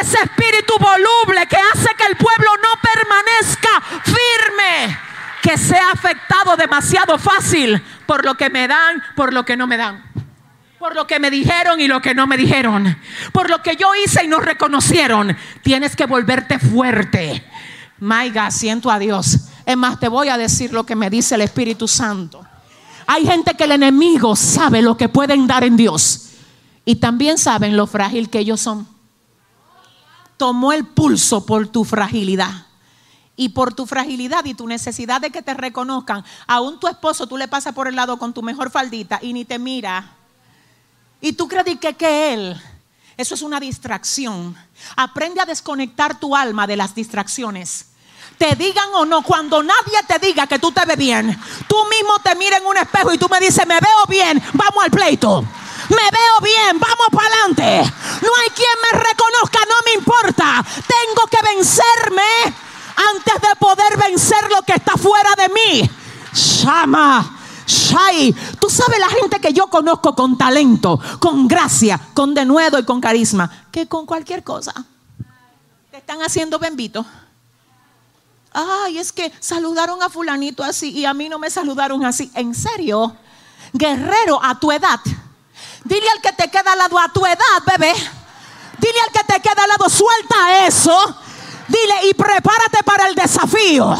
[0.00, 4.98] ese espíritu voluble que hace que el pueblo no permanezca firme,
[5.40, 9.76] que sea afectado demasiado fácil por lo que me dan, por lo que no me
[9.76, 10.02] dan.
[10.78, 12.98] Por lo que me dijeron y lo que no me dijeron.
[13.32, 15.36] Por lo que yo hice y no reconocieron.
[15.62, 17.44] Tienes que volverte fuerte.
[17.98, 19.48] Maiga, siento a Dios.
[19.64, 22.46] Es más, te voy a decir lo que me dice el Espíritu Santo.
[23.06, 26.30] Hay gente que el enemigo sabe lo que pueden dar en Dios
[26.84, 28.86] y también saben lo frágil que ellos son.
[30.36, 32.66] Tomó el pulso por tu fragilidad
[33.36, 36.24] y por tu fragilidad y tu necesidad de que te reconozcan.
[36.46, 39.44] Aún tu esposo tú le pasas por el lado con tu mejor faldita y ni
[39.44, 40.15] te mira.
[41.20, 42.62] Y tú crees que, que él,
[43.16, 44.56] eso es una distracción.
[44.96, 47.86] Aprende a desconectar tu alma de las distracciones
[48.38, 52.18] te digan o no, cuando nadie te diga que tú te ves bien, tú mismo
[52.22, 55.44] te miras en un espejo y tú me dices, me veo bien, vamos al pleito.
[55.88, 57.92] Me veo bien, vamos para adelante.
[58.22, 60.64] No hay quien me reconozca, no me importa.
[60.64, 62.22] Tengo que vencerme
[63.14, 65.90] antes de poder vencer lo que está fuera de mí.
[66.32, 67.35] Shama,
[67.66, 68.34] Shai.
[68.60, 73.00] Tú sabes la gente que yo conozco con talento, con gracia, con denuedo y con
[73.00, 74.72] carisma, que con cualquier cosa
[75.90, 77.04] te están haciendo bendito
[78.56, 82.30] ay, es que saludaron a fulanito así y a mí no me saludaron así.
[82.34, 83.14] ¿En serio?
[83.72, 85.00] Guerrero, a tu edad.
[85.84, 87.92] Dile al que te queda al lado, a tu edad, bebé.
[88.78, 90.96] Dile al que te queda al lado, suelta eso.
[91.68, 93.94] Dile y prepárate para el desafío.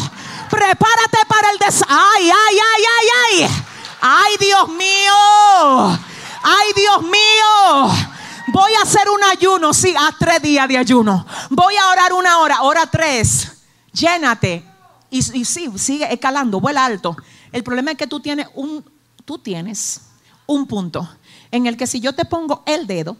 [0.49, 1.95] Prepárate para el desafío.
[2.15, 3.63] Ay, ay, ay, ay, ay.
[4.01, 5.99] Ay, Dios mío.
[6.43, 8.07] Ay, Dios mío.
[8.47, 11.25] Voy a hacer un ayuno, sí, a tres días de ayuno.
[11.49, 13.57] Voy a orar una hora, hora tres
[13.97, 14.63] llénate.
[15.09, 17.15] Y, y sí, sigue escalando, vuela alto.
[17.51, 18.83] El problema es que tú tienes un,
[19.25, 20.01] tú tienes
[20.45, 21.09] un punto
[21.51, 23.17] en el que si yo te pongo el dedo,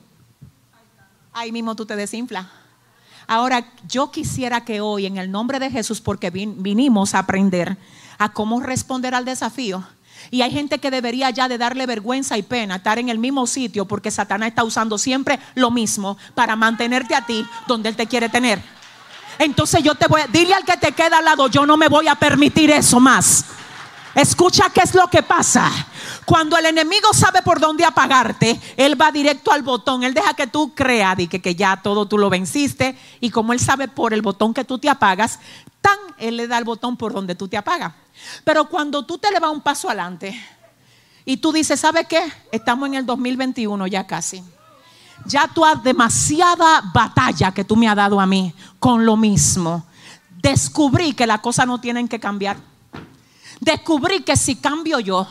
[1.34, 2.46] ahí mismo tú te desinflas.
[3.28, 7.78] Ahora, yo quisiera que hoy, en el nombre de Jesús, porque vinimos a aprender
[8.18, 9.84] a cómo responder al desafío.
[10.32, 13.48] Y hay gente que debería ya de darle vergüenza y pena estar en el mismo
[13.48, 18.08] sitio porque Satanás está usando siempre lo mismo para mantenerte a ti donde él te
[18.08, 18.62] quiere tener.
[19.40, 21.88] Entonces yo te voy a, dile al que te queda al lado, yo no me
[21.88, 23.46] voy a permitir eso más.
[24.17, 25.69] Escucha qué es lo que pasa.
[26.25, 30.03] Cuando el enemigo sabe por dónde apagarte, él va directo al botón.
[30.03, 32.97] Él deja que tú creas y que, que ya todo tú lo venciste.
[33.19, 35.39] Y como él sabe por el botón que tú te apagas,
[35.82, 37.93] tan él le da el botón por donde tú te apagas.
[38.43, 40.36] Pero cuando tú te le vas un paso adelante
[41.23, 42.23] y tú dices, ¿sabe qué?
[42.51, 44.43] Estamos en el 2021 ya casi
[45.25, 49.86] ya tú has demasiada batalla que tú me has dado a mí con lo mismo.
[50.41, 52.58] Descubrí que las cosas no tienen que cambiar.
[53.60, 55.28] Descubrí que si cambio yo,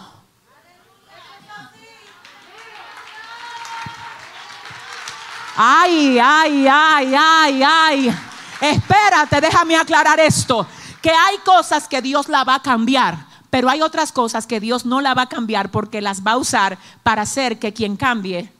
[5.58, 8.16] Ay, ay, ay, ay, ay.
[8.60, 10.66] Espérate, déjame aclarar esto.
[11.00, 14.84] que hay cosas que Dios la va a cambiar, pero hay otras cosas que Dios
[14.84, 18.52] no la va a cambiar porque las va a usar para hacer que quien cambie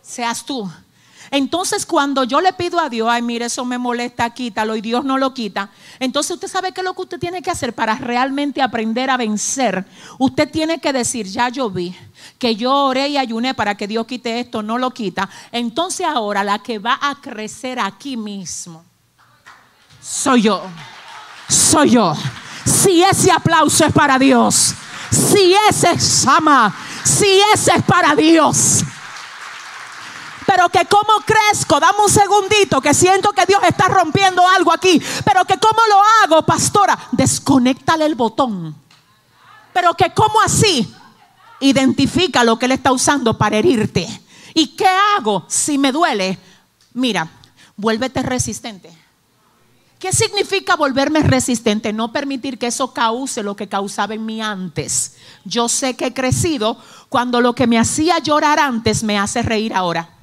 [0.00, 0.70] seas tú.
[1.36, 5.04] Entonces cuando yo le pido a Dios, ay, mire, eso me molesta, quítalo y Dios
[5.04, 5.68] no lo quita.
[6.00, 9.18] Entonces usted sabe qué es lo que usted tiene que hacer para realmente aprender a
[9.18, 9.84] vencer.
[10.18, 11.94] Usted tiene que decir, ya yo vi
[12.38, 15.28] que yo oré y ayuné para que Dios quite esto, no lo quita.
[15.52, 18.82] Entonces ahora la que va a crecer aquí mismo
[20.00, 20.62] soy yo.
[21.48, 22.16] Soy yo.
[22.64, 24.74] Si ese aplauso es para Dios,
[25.10, 28.84] si ese es ama, si ese es para Dios
[30.46, 35.02] pero que como crezco, dame un segundito, que siento que Dios está rompiendo algo aquí,
[35.24, 38.74] pero que cómo lo hago, pastora, desconéctale el botón.
[39.72, 40.94] Pero que como así,
[41.60, 44.06] identifica lo que Él está usando para herirte.
[44.54, 46.38] ¿Y qué hago si me duele?
[46.94, 47.28] Mira,
[47.76, 48.90] vuélvete resistente.
[49.98, 51.92] ¿Qué significa volverme resistente?
[51.92, 55.16] No permitir que eso cause lo que causaba en mí antes.
[55.44, 56.78] Yo sé que he crecido
[57.08, 60.15] cuando lo que me hacía llorar antes me hace reír ahora.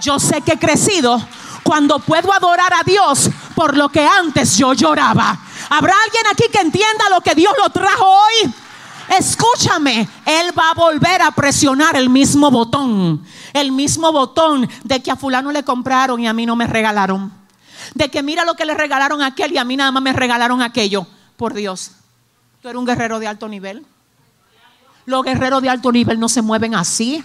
[0.00, 1.20] Yo sé que he crecido
[1.62, 5.38] cuando puedo adorar a Dios por lo que antes yo lloraba.
[5.70, 8.52] ¿Habrá alguien aquí que entienda lo que Dios lo trajo hoy?
[9.16, 13.24] Escúchame, Él va a volver a presionar el mismo botón.
[13.52, 17.32] El mismo botón de que a fulano le compraron y a mí no me regalaron.
[17.94, 20.12] De que mira lo que le regalaron a aquel y a mí nada más me
[20.12, 21.06] regalaron aquello.
[21.36, 21.92] Por Dios,
[22.60, 23.84] tú eres un guerrero de alto nivel.
[25.06, 27.24] Los guerreros de alto nivel no se mueven así.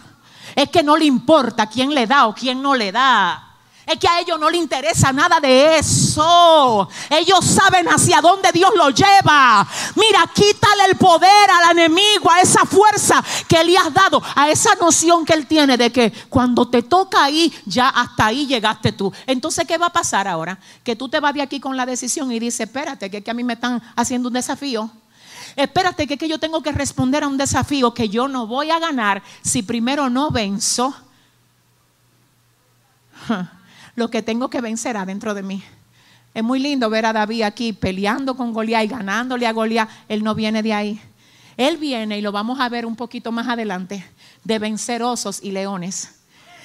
[0.56, 3.54] Es que no le importa quién le da o quién no le da.
[3.86, 6.88] Es que a ellos no le interesa nada de eso.
[7.10, 9.68] Ellos saben hacia dónde Dios lo lleva.
[9.96, 14.76] Mira, quítale el poder al enemigo, a esa fuerza que le has dado, a esa
[14.76, 19.12] noción que él tiene de que cuando te toca ahí, ya hasta ahí llegaste tú.
[19.28, 20.58] Entonces, ¿qué va a pasar ahora?
[20.84, 23.34] Que tú te vas de aquí con la decisión y dices, espérate, que, que a
[23.34, 24.90] mí me están haciendo un desafío.
[25.56, 28.80] Espérate que, que yo tengo que responder a un desafío que yo no voy a
[28.80, 30.96] ganar si primero no venzo
[33.96, 35.64] lo que tengo que vencer adentro de mí.
[36.34, 39.90] Es muy lindo ver a David aquí peleando con Goliat y ganándole a Goliat.
[40.08, 41.02] Él no viene de ahí.
[41.58, 44.04] Él viene, y lo vamos a ver un poquito más adelante,
[44.44, 46.16] de vencer osos y leones.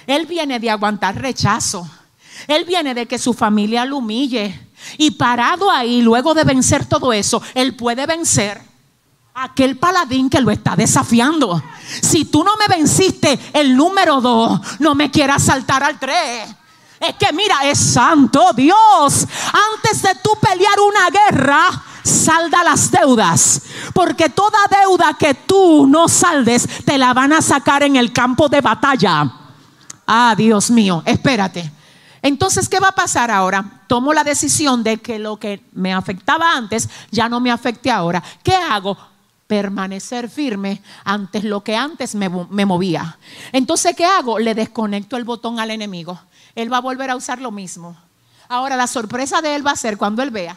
[0.07, 1.88] Él viene de aguantar rechazo.
[2.46, 4.59] Él viene de que su familia lo humille.
[4.96, 8.62] Y parado ahí, luego de vencer todo eso, él puede vencer
[9.42, 11.62] aquel paladín que lo está desafiando.
[12.03, 16.48] Si tú no me venciste el número dos, no me quieras saltar al tres.
[17.01, 19.27] Es que mira, es santo Dios.
[19.74, 23.62] Antes de tú pelear una guerra, salda las deudas.
[23.94, 28.48] Porque toda deuda que tú no saldes, te la van a sacar en el campo
[28.48, 29.33] de batalla.
[30.07, 31.70] Ah, Dios mío, espérate.
[32.22, 33.83] Entonces, ¿qué va a pasar ahora?
[33.87, 38.22] Tomo la decisión de que lo que me afectaba antes ya no me afecte ahora.
[38.42, 38.96] ¿Qué hago?
[39.48, 43.18] Permanecer firme ante lo que antes me, movía.
[43.50, 44.38] Entonces, ¿qué hago?
[44.38, 46.20] Le desconecto el botón al enemigo.
[46.54, 47.96] Él va a volver a usar lo mismo.
[48.48, 50.56] Ahora, la sorpresa de él va a ser cuando él vea.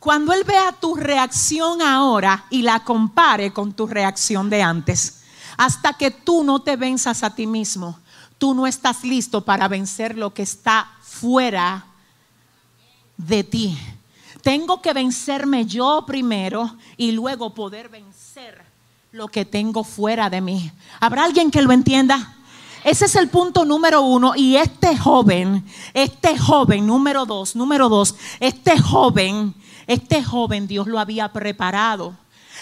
[0.00, 5.22] Cuando él vea tu reacción ahora y la compare con tu reacción de antes.
[5.56, 7.98] Hasta que tú no te venzas a ti mismo,
[8.36, 11.86] tú no estás listo para vencer lo que está fuera
[13.16, 13.78] de ti.
[14.46, 18.64] Tengo que vencerme yo primero y luego poder vencer
[19.10, 20.70] lo que tengo fuera de mí.
[21.00, 22.36] ¿Habrá alguien que lo entienda?
[22.84, 24.34] Ese es el punto número uno.
[24.36, 29.52] Y este joven, este joven, número dos, número dos, este joven,
[29.88, 32.16] este joven Dios lo había preparado.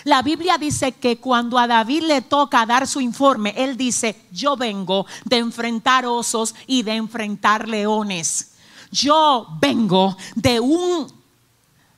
[0.04, 4.56] La Biblia dice que cuando a David le toca dar su informe, él dice, yo
[4.56, 8.52] vengo de enfrentar osos y de enfrentar leones.
[8.90, 11.23] Yo vengo de un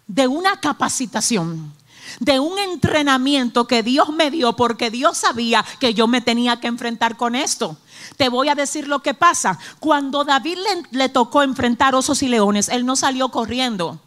[0.07, 1.73] de una capacitación,
[2.21, 6.69] de un entrenamiento que Dios me dio porque Dios sabía que yo me tenía que
[6.69, 7.77] enfrentar con esto.
[8.17, 9.59] Te voy a decir lo que pasa.
[9.81, 10.59] Cuando David
[10.91, 14.01] le, tocó enfrentar osos y leones, él no salió corriendo.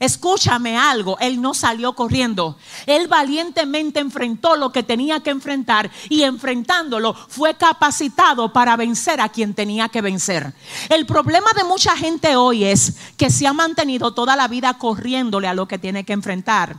[0.00, 2.56] Escúchame algo, él no salió corriendo.
[2.86, 9.28] Él valientemente enfrentó lo que tenía que enfrentar y enfrentándolo fue capacitado para vencer a
[9.28, 10.54] quien tenía que vencer.
[10.88, 15.48] El problema de mucha gente hoy es que se ha mantenido toda la vida corriéndole
[15.48, 16.78] a lo que tiene que enfrentar.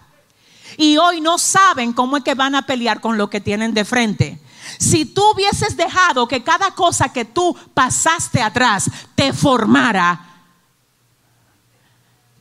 [0.78, 3.84] Y hoy no saben cómo es que van a pelear con lo que tienen de
[3.84, 4.40] frente.
[4.78, 10.29] Si tú hubieses dejado que cada cosa que tú pasaste atrás te formara,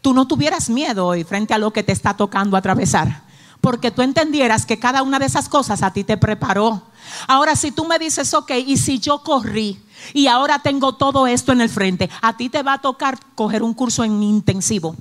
[0.01, 3.29] tú no tuvieras miedo hoy frente a lo que te está tocando atravesar.
[3.61, 6.81] porque tú entendieras que cada una de esas cosas a ti te preparó.
[7.27, 9.83] Ahora, si tú me dices, ok, y si yo corrí
[10.15, 13.65] y ahora tengo todo esto en el frente, a ti te va a tocar coger
[13.65, 14.95] un curso en intensivo.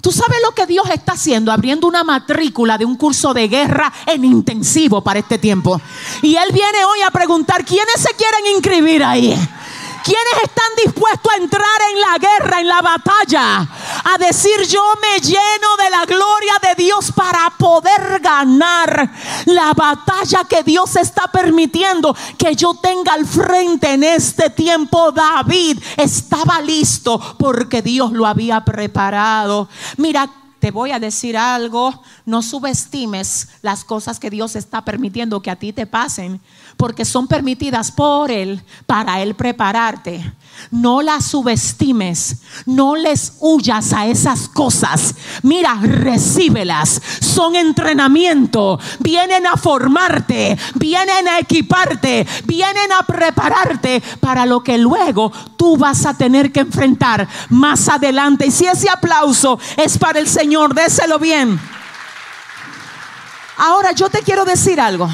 [0.00, 1.50] ¿Tú sabes lo que Dios está haciendo?
[1.50, 5.80] Abriendo una matrícula de un curso de guerra en intensivo para este tiempo.
[6.22, 9.36] Y Él viene hoy a preguntar, ¿quiénes se quieren inscribir ahí?
[10.06, 13.68] ¿Quiénes están dispuestos a entrar en la guerra, en la batalla?
[14.04, 19.10] A decir yo me lleno de la gloria de Dios para poder ganar
[19.46, 25.10] la batalla que Dios está permitiendo que yo tenga al frente en este tiempo.
[25.10, 29.68] David estaba listo porque Dios lo había preparado.
[29.96, 30.30] Mira,
[30.60, 35.56] te voy a decir algo, no subestimes las cosas que Dios está permitiendo que a
[35.56, 36.40] ti te pasen
[36.76, 40.32] porque son permitidas por Él para Él prepararte.
[40.70, 45.14] No las subestimes, no les huyas a esas cosas.
[45.42, 47.00] Mira, recíbelas.
[47.20, 55.30] Son entrenamiento, vienen a formarte, vienen a equiparte, vienen a prepararte para lo que luego
[55.56, 58.46] tú vas a tener que enfrentar más adelante.
[58.46, 61.60] Y si ese aplauso es para el Señor, déselo bien.
[63.58, 65.08] Ahora yo te quiero decir algo.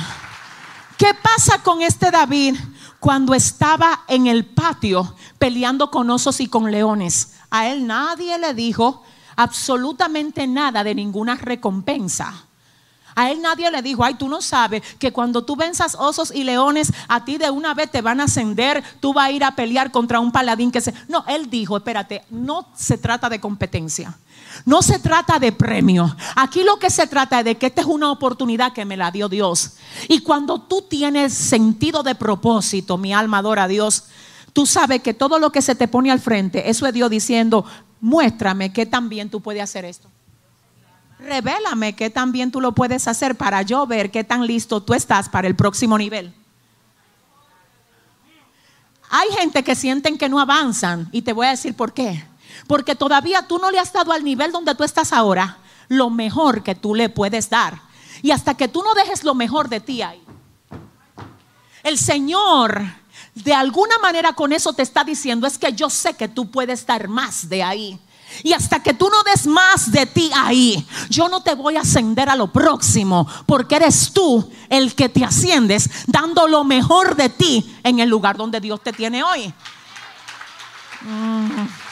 [1.02, 2.54] ¿Qué pasa con este David
[3.00, 7.32] cuando estaba en el patio peleando con osos y con leones?
[7.50, 9.02] A él nadie le dijo
[9.34, 12.44] absolutamente nada de ninguna recompensa.
[13.16, 16.44] A él nadie le dijo, ay, tú no sabes que cuando tú venzas osos y
[16.44, 19.56] leones, a ti de una vez te van a ascender, tú vas a ir a
[19.56, 20.94] pelear contra un paladín que se...
[21.08, 24.16] No, él dijo, espérate, no se trata de competencia.
[24.64, 26.14] No se trata de premio.
[26.36, 29.10] Aquí lo que se trata es de que esta es una oportunidad que me la
[29.10, 29.72] dio Dios.
[30.08, 34.04] Y cuando tú tienes sentido de propósito, mi alma adora a Dios,
[34.52, 37.64] tú sabes que todo lo que se te pone al frente, eso es Dios diciendo,
[38.00, 40.08] muéstrame que también tú puedes hacer esto.
[41.18, 45.28] Revélame que también tú lo puedes hacer para yo ver qué tan listo tú estás
[45.28, 46.34] para el próximo nivel.
[49.08, 52.24] Hay gente que sienten que no avanzan y te voy a decir por qué.
[52.66, 56.62] Porque todavía tú no le has dado al nivel donde tú estás ahora lo mejor
[56.62, 57.80] que tú le puedes dar.
[58.22, 60.22] Y hasta que tú no dejes lo mejor de ti ahí.
[61.82, 62.82] El Señor
[63.34, 66.86] de alguna manera con eso te está diciendo es que yo sé que tú puedes
[66.86, 67.98] dar más de ahí.
[68.42, 71.82] Y hasta que tú no des más de ti ahí, yo no te voy a
[71.82, 77.28] ascender a lo próximo, porque eres tú el que te asciendes dando lo mejor de
[77.28, 79.52] ti en el lugar donde Dios te tiene hoy.
[81.02, 81.91] Mm.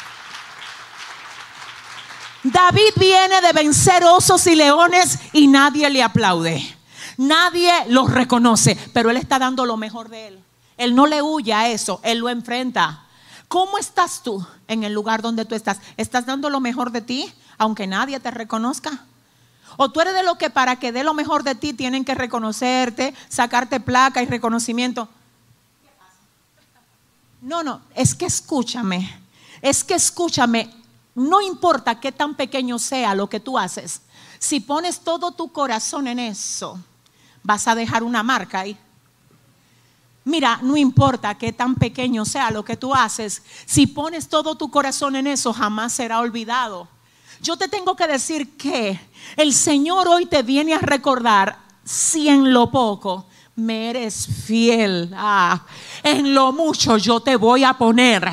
[2.43, 6.77] David viene de vencer osos y leones y nadie le aplaude.
[7.17, 10.45] Nadie lo reconoce, pero él está dando lo mejor de él.
[10.79, 13.05] Él no le huye a eso, él lo enfrenta.
[13.49, 15.81] ¿Cómo estás tú en el lugar donde tú estás?
[15.99, 19.05] ¿Estás dando lo mejor de ti, aunque nadie te reconozca?
[19.77, 22.15] ¿O tú eres de lo que para que dé lo mejor de ti tienen que
[22.15, 25.09] reconocerte, sacarte placa y reconocimiento?
[27.43, 29.21] No, no, es que escúchame,
[29.61, 30.71] es que escúchame,
[31.15, 34.03] no importa qué tan pequeño sea lo que tú haces,
[34.39, 36.79] si pones todo tu corazón en eso,
[37.43, 38.77] vas a dejar una marca ahí.
[40.25, 44.71] Mira, no importa qué tan pequeño sea lo que tú haces, si pones todo tu
[44.71, 46.89] corazón en eso, jamás será olvidado.
[47.43, 49.01] Yo te tengo que decir que
[49.37, 53.27] el Señor hoy te viene a recordar si en lo poco
[53.61, 55.13] me eres fiel.
[55.17, 55.63] Ah,
[56.03, 58.29] en lo mucho yo te voy a poner.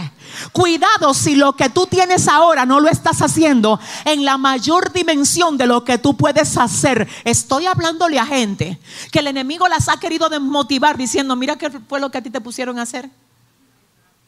[0.52, 5.58] Cuidado si lo que tú tienes ahora no lo estás haciendo en la mayor dimensión
[5.58, 7.08] de lo que tú puedes hacer.
[7.24, 8.80] Estoy hablándole a gente
[9.12, 12.30] que el enemigo las ha querido desmotivar diciendo, mira qué fue lo que a ti
[12.30, 13.10] te pusieron a hacer.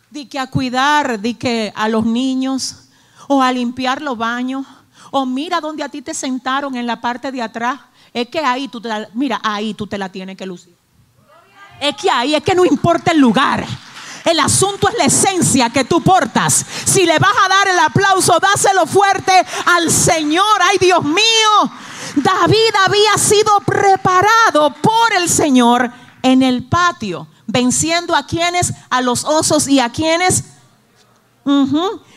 [0.10, 2.88] Di que a cuidar, di que a los niños
[3.28, 4.66] o a limpiar los baños
[5.12, 7.80] o mira donde a ti te sentaron en la parte de atrás.
[8.14, 10.79] Es que ahí tú te mira, ahí tú te la tienes que lucir.
[11.80, 13.66] Es que ahí es que no importa el lugar.
[14.26, 16.66] El asunto es la esencia que tú portas.
[16.86, 19.32] Si le vas a dar el aplauso, dáselo fuerte
[19.66, 20.46] al Señor.
[20.62, 21.72] Ay, Dios mío.
[22.16, 29.24] David había sido preparado por el Señor en el patio, venciendo a quienes, a los
[29.24, 30.44] osos y a quienes.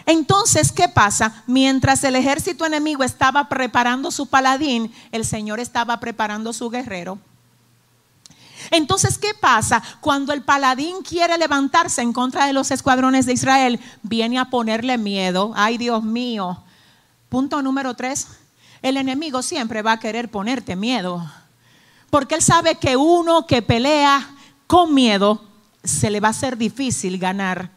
[0.05, 1.43] Entonces, ¿qué pasa?
[1.47, 7.19] Mientras el ejército enemigo estaba preparando su paladín, el Señor estaba preparando su guerrero.
[8.73, 9.83] Entonces, ¿qué pasa?
[10.01, 14.97] Cuando el paladín quiere levantarse en contra de los escuadrones de Israel, viene a ponerle
[14.97, 15.53] miedo.
[15.55, 16.64] Ay, Dios mío.
[17.29, 18.29] Punto número tres.
[18.81, 21.23] El enemigo siempre va a querer ponerte miedo.
[22.09, 24.27] Porque él sabe que uno que pelea
[24.66, 25.45] con miedo
[25.85, 27.70] se le va a ser difícil ganar.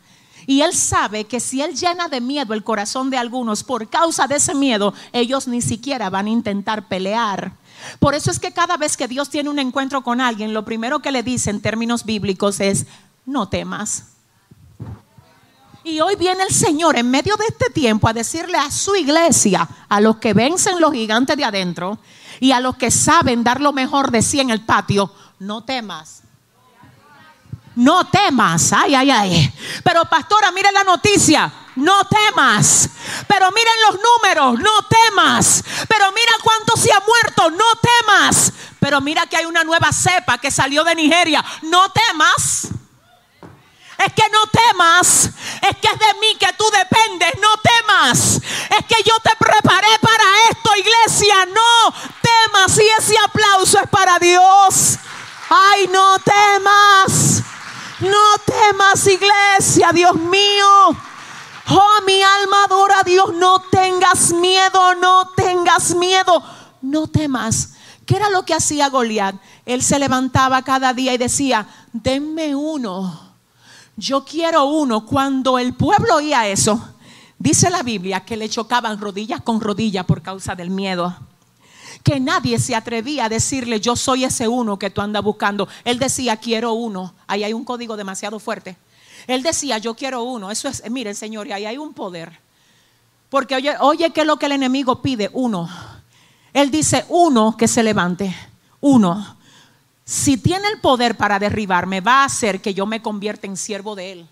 [0.47, 4.27] Y él sabe que si él llena de miedo el corazón de algunos por causa
[4.27, 7.51] de ese miedo, ellos ni siquiera van a intentar pelear.
[7.99, 10.99] Por eso es que cada vez que Dios tiene un encuentro con alguien, lo primero
[10.99, 12.85] que le dice en términos bíblicos es,
[13.25, 14.15] no temas.
[15.83, 19.69] Y hoy viene el Señor en medio de este tiempo a decirle a su iglesia,
[19.87, 21.99] a los que vencen los gigantes de adentro
[22.39, 26.24] y a los que saben dar lo mejor de sí en el patio, no temas.
[27.75, 29.53] No temas, ay, ay, ay.
[29.83, 32.89] Pero pastora, mire la noticia, no temas.
[33.27, 35.63] Pero miren los números, no temas.
[35.87, 38.53] Pero mira cuánto se ha muerto, no temas.
[38.79, 42.69] Pero mira que hay una nueva cepa que salió de Nigeria, no temas.
[43.97, 45.29] Es que no temas.
[45.61, 47.31] Es que es de mí que tú dependes.
[47.41, 48.41] No temas.
[48.77, 51.45] Es que yo te preparé para esto, iglesia.
[51.45, 52.77] No temas.
[52.77, 54.97] Y ese aplauso es para Dios.
[55.49, 57.43] Ay, no temas.
[58.09, 59.91] No temas, iglesia.
[59.93, 60.97] Dios mío.
[61.69, 63.33] Oh, mi alma adora a Dios.
[63.33, 64.95] No tengas miedo.
[64.95, 66.43] No tengas miedo.
[66.81, 67.73] No temas.
[68.05, 69.35] ¿Qué era lo que hacía Goliat?
[69.65, 73.25] Él se levantaba cada día y decía, denme uno
[73.97, 75.05] yo quiero uno.
[75.05, 76.95] Cuando el pueblo oía eso,
[77.37, 81.15] dice la Biblia que le chocaban rodillas con rodillas por causa del miedo.
[82.05, 85.67] Que nadie se atrevía a decirle, yo soy ese uno que tú andas buscando.
[85.83, 87.13] Él decía, quiero uno.
[87.27, 88.77] Ahí hay un código demasiado fuerte.
[89.27, 90.51] Él decía, yo quiero uno.
[90.51, 92.39] Eso es, miren, Señor, y ahí hay un poder.
[93.29, 95.29] Porque oye, oye, ¿qué es lo que el enemigo pide?
[95.33, 95.67] Uno.
[96.53, 98.33] Él dice, uno que se levante.
[98.79, 99.35] Uno
[100.05, 103.95] si tiene el poder para derribarme, va a hacer que yo me convierta en siervo
[103.95, 104.29] de él.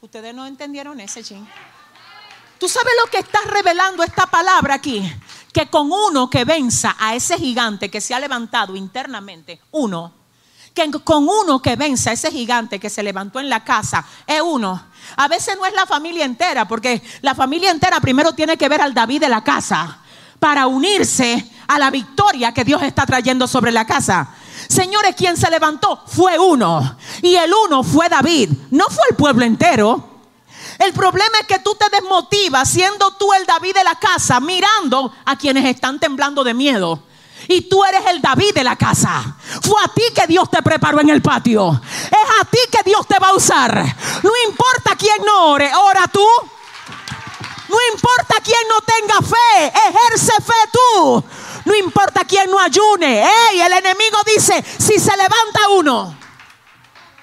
[0.00, 1.44] Ustedes no entendieron ese ching.
[2.60, 5.02] Tú sabes lo que está revelando esta palabra aquí,
[5.50, 10.12] que con uno que venza a ese gigante que se ha levantado internamente, uno,
[10.74, 14.42] que con uno que venza a ese gigante que se levantó en la casa, es
[14.42, 14.88] uno.
[15.16, 18.82] A veces no es la familia entera, porque la familia entera primero tiene que ver
[18.82, 20.00] al David de la casa
[20.38, 24.34] para unirse a la victoria que Dios está trayendo sobre la casa.
[24.68, 26.98] Señores, quien se levantó fue uno.
[27.22, 28.50] Y el uno fue David.
[28.70, 30.09] No fue el pueblo entero.
[30.80, 35.14] El problema es que tú te desmotivas siendo tú el David de la casa, mirando
[35.26, 37.02] a quienes están temblando de miedo.
[37.48, 39.36] Y tú eres el David de la casa.
[39.62, 41.78] Fue a ti que Dios te preparó en el patio.
[41.84, 43.74] Es a ti que Dios te va a usar.
[44.22, 46.26] No importa quién no ore, ora tú.
[47.68, 51.24] No importa quién no tenga fe, ejerce fe tú.
[51.66, 53.22] No importa quién no ayune.
[53.22, 56.16] Ey, el enemigo dice, si se levanta uno,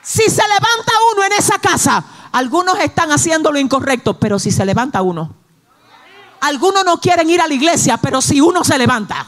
[0.04, 4.66] si se levanta uno en esa casa, algunos están haciendo lo incorrecto, pero si se
[4.66, 5.34] levanta uno.
[6.42, 9.26] Algunos no quieren ir a la iglesia, pero si uno se levanta.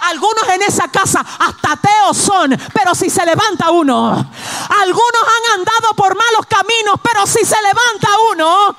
[0.00, 4.08] Algunos en esa casa hasta ateos son, pero si se levanta uno.
[4.10, 8.76] Algunos han andado por malos caminos, pero si se levanta uno.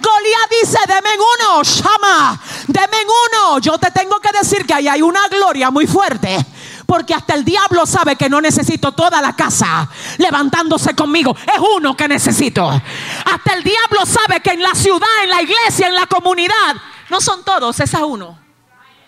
[0.00, 3.58] Goliat dice, deme uno, llama, deme uno.
[3.58, 6.44] Yo te tengo que decir que ahí hay una gloria muy fuerte.
[6.88, 11.36] Porque hasta el diablo sabe que no necesito toda la casa levantándose conmigo.
[11.36, 12.66] Es uno que necesito.
[12.66, 16.76] Hasta el diablo sabe que en la ciudad, en la iglesia, en la comunidad,
[17.10, 18.38] no son todos, es a uno.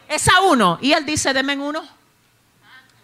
[0.06, 0.78] Es a uno.
[0.82, 1.82] Y él dice, deme uno.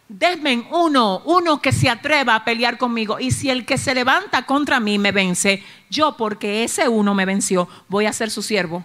[0.09, 3.19] Denme uno, uno que se atreva a pelear conmigo.
[3.19, 7.25] Y si el que se levanta contra mí me vence, yo porque ese uno me
[7.25, 8.85] venció, voy a ser su siervo.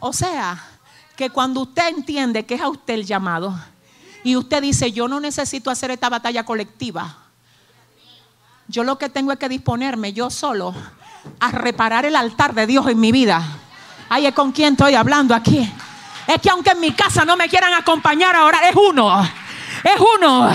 [0.00, 0.60] O sea,
[1.20, 3.54] que cuando usted entiende que es a usted el llamado
[4.24, 7.14] y usted dice, yo no necesito hacer esta batalla colectiva,
[8.68, 10.74] yo lo que tengo es que disponerme yo solo
[11.38, 13.46] a reparar el altar de Dios en mi vida.
[14.08, 15.70] Ay, es con quién estoy hablando aquí.
[16.26, 19.22] Es que aunque en mi casa no me quieran acompañar ahora, es uno.
[19.84, 20.50] Es uno.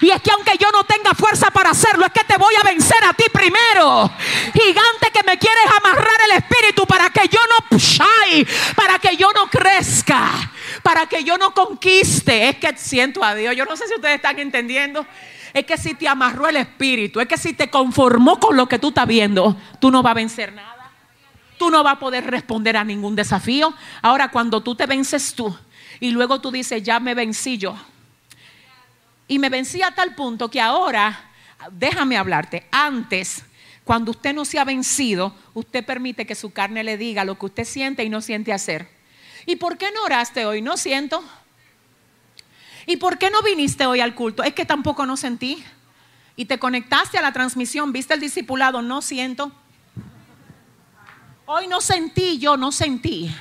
[0.00, 2.64] Y es que aunque yo no tenga fuerza para hacerlo, es que te voy a
[2.64, 4.10] vencer a ti primero.
[4.52, 7.78] Gigante que me quieres amarrar el espíritu para que yo no
[8.74, 10.30] para que yo no crezca,
[10.82, 12.48] para que yo no conquiste.
[12.48, 13.56] Es que siento a Dios.
[13.56, 15.06] Yo no sé si ustedes están entendiendo.
[15.54, 18.78] Es que si te amarró el espíritu, es que si te conformó con lo que
[18.78, 20.76] tú estás viendo, tú no vas a vencer nada
[21.58, 23.72] tú no vas a poder responder a ningún desafío.
[24.02, 25.56] Ahora, cuando tú te vences tú
[26.00, 27.74] y luego tú dices, ya me vencí yo.
[29.28, 31.30] Y me vencí a tal punto que ahora,
[31.72, 33.42] déjame hablarte, antes,
[33.84, 37.46] cuando usted no se ha vencido, usted permite que su carne le diga lo que
[37.46, 38.88] usted siente y no siente hacer.
[39.46, 40.60] ¿Y por qué no oraste hoy?
[40.60, 41.22] No siento.
[42.86, 44.42] ¿Y por qué no viniste hoy al culto?
[44.42, 45.62] Es que tampoco no sentí.
[46.36, 49.52] Y te conectaste a la transmisión, viste el discipulado, no siento.
[51.46, 53.32] Hoy no sentí, yo no sentí.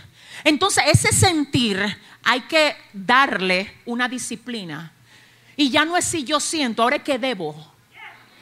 [0.43, 1.83] Entonces ese sentir
[2.23, 4.94] hay que darle una disciplina.
[5.57, 7.55] Y ya no es si yo siento, ahora es que debo.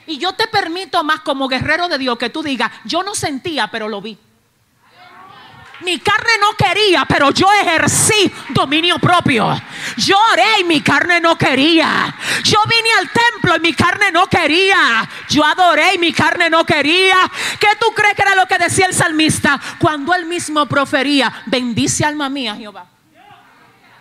[0.06, 3.68] Y yo te permito más como guerrero de Dios que tú digas, yo no sentía,
[3.68, 4.18] pero lo vi.
[5.82, 9.50] Mi carne no quería, pero yo ejercí dominio propio.
[9.98, 12.16] Yo oré y mi carne no quería.
[12.44, 15.10] Yo vine al templo y mi carne no quería.
[15.30, 17.18] Yo adoré y mi carne no quería.
[17.60, 21.44] ¿Qué tú crees que era lo que decía el salmista cuando él mismo profería?
[21.48, 22.93] Bendice alma mía, Jehová.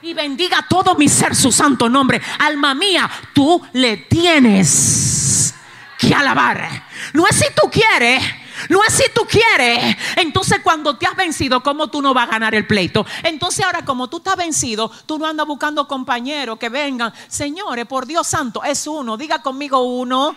[0.03, 2.21] Y bendiga todo mi ser su santo nombre.
[2.41, 5.55] Alma mía, tú le tienes
[5.99, 6.89] que alabar.
[7.13, 8.23] No es si tú quieres
[8.69, 9.97] no es si tú quieres.
[10.17, 13.05] Entonces cuando te has vencido, ¿cómo tú no vas a ganar el pleito?
[13.23, 17.13] Entonces ahora como tú estás vencido, tú no andas buscando compañeros que vengan.
[17.29, 19.17] Señores, por Dios santo, es uno.
[19.17, 20.35] Diga conmigo uno.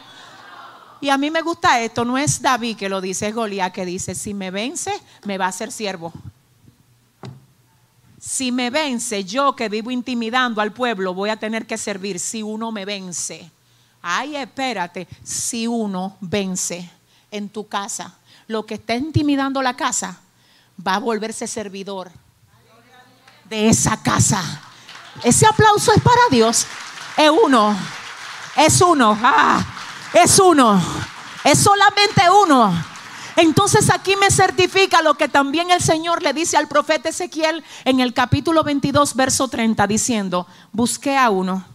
[1.02, 3.86] Y a mí me gusta esto, no es David que lo dice, es Goliat que
[3.86, 4.92] dice, si me vence,
[5.26, 6.14] me va a ser siervo.
[8.28, 12.42] Si me vence, yo que vivo intimidando al pueblo, voy a tener que servir si
[12.42, 13.52] uno me vence.
[14.02, 16.90] Ay, espérate, si uno vence
[17.30, 18.16] en tu casa,
[18.48, 20.20] lo que está intimidando la casa,
[20.86, 22.12] va a volverse servidor
[23.48, 24.42] de esa casa.
[25.24, 26.66] Ese aplauso es para Dios.
[27.16, 27.78] Es uno,
[28.58, 29.64] es uno, ah,
[30.14, 30.82] es uno,
[31.44, 32.95] es solamente uno.
[33.36, 38.00] Entonces aquí me certifica lo que también el Señor le dice al profeta Ezequiel en
[38.00, 41.66] el capítulo 22, verso 30, diciendo, busqué a uno.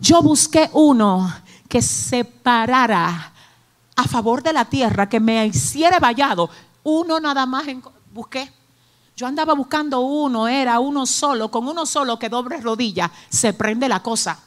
[0.00, 1.30] Yo busqué uno
[1.68, 3.32] que separara
[3.94, 6.48] a favor de la tierra, que me hiciera vallado,
[6.82, 7.66] uno nada más
[8.12, 8.50] busqué.
[9.14, 13.86] Yo andaba buscando uno, era uno solo, con uno solo que doble rodilla se prende
[13.86, 14.38] la cosa.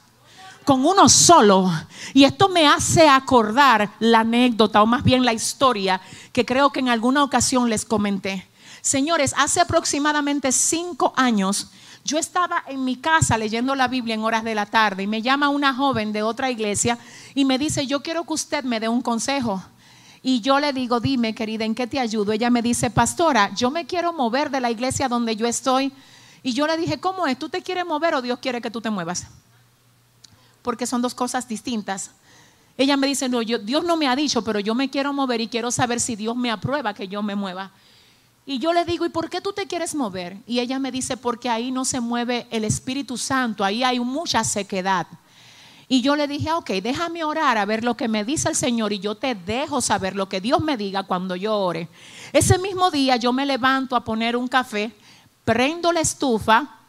[0.66, 1.72] Con uno solo.
[2.14, 5.99] Y esto me hace acordar la anécdota, o más bien la historia,
[6.32, 8.47] que creo que en alguna ocasión les comenté.
[8.82, 11.70] Señores, hace aproximadamente cinco años
[12.05, 15.22] yo estaba en mi casa leyendo la Biblia en horas de la tarde y me
[15.22, 16.97] llama una joven de otra iglesia
[17.34, 19.64] y me dice, yo quiero que usted me dé un consejo.
[20.22, 22.34] Y yo le digo, dime querida, ¿en qué te ayudo?
[22.34, 25.93] Ella me dice, pastora, yo me quiero mover de la iglesia donde yo estoy.
[26.43, 27.39] Y yo le dije, ¿cómo es?
[27.39, 29.28] ¿Tú te quieres mover o Dios quiere que tú te muevas?
[30.64, 32.11] Porque son dos cosas distintas.
[32.76, 35.41] Ella me dice, no, yo, Dios no me ha dicho, pero yo me quiero mover
[35.41, 37.72] y quiero saber si Dios me aprueba que yo me mueva.
[38.45, 40.38] Y yo le digo, ¿y por qué tú te quieres mover?
[40.47, 44.43] Y ella me dice, porque ahí no se mueve el Espíritu Santo, ahí hay mucha
[44.43, 45.07] sequedad.
[45.88, 48.91] Y yo le dije, ok, déjame orar a ver lo que me dice el Señor
[48.93, 51.88] y yo te dejo saber lo que Dios me diga cuando yo ore.
[52.32, 54.91] Ese mismo día yo me levanto a poner un café,
[55.45, 56.80] prendo la estufa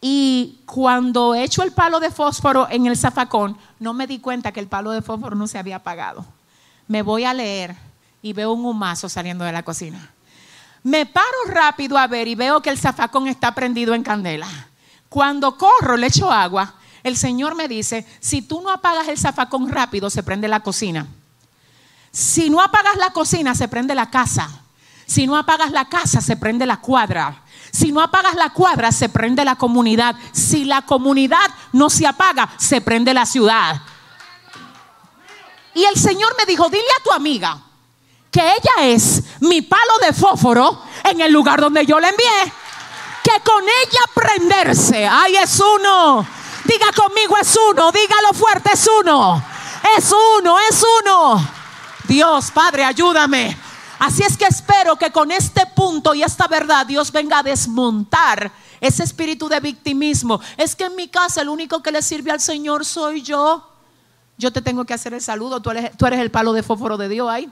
[0.00, 4.60] y cuando echo el palo de fósforo en el zafacón, no me di cuenta que
[4.60, 6.24] el palo de fósforo no se había apagado.
[6.86, 7.74] Me voy a leer
[8.22, 10.12] y veo un humazo saliendo de la cocina.
[10.84, 14.48] Me paro rápido a ver y veo que el zafacón está prendido en candela.
[15.08, 16.74] Cuando corro, le echo agua.
[17.02, 21.06] El Señor me dice, si tú no apagas el zafacón rápido, se prende la cocina.
[22.12, 24.48] Si no apagas la cocina, se prende la casa.
[25.06, 27.42] Si no apagas la casa, se prende la cuadra.
[27.72, 30.16] Si no apagas la cuadra, se prende la comunidad.
[30.32, 33.80] Si la comunidad no se apaga, se prende la ciudad.
[35.74, 37.58] Y el Señor me dijo, dile a tu amiga,
[38.30, 42.52] que ella es mi palo de fósforo en el lugar donde yo le envié.
[43.22, 46.26] Que con ella prenderse, ay es uno.
[46.64, 49.42] Diga conmigo es uno, dígalo fuerte es uno.
[49.96, 51.48] Es uno, es uno.
[52.04, 53.67] Dios, Padre, ayúdame.
[53.98, 58.52] Así es que espero que con este punto y esta verdad Dios venga a desmontar
[58.80, 60.40] ese espíritu de victimismo.
[60.56, 63.68] Es que en mi casa el único que le sirve al Señor soy yo.
[64.36, 67.28] Yo te tengo que hacer el saludo, tú eres, el palo de fósforo de Dios
[67.28, 67.50] ahí.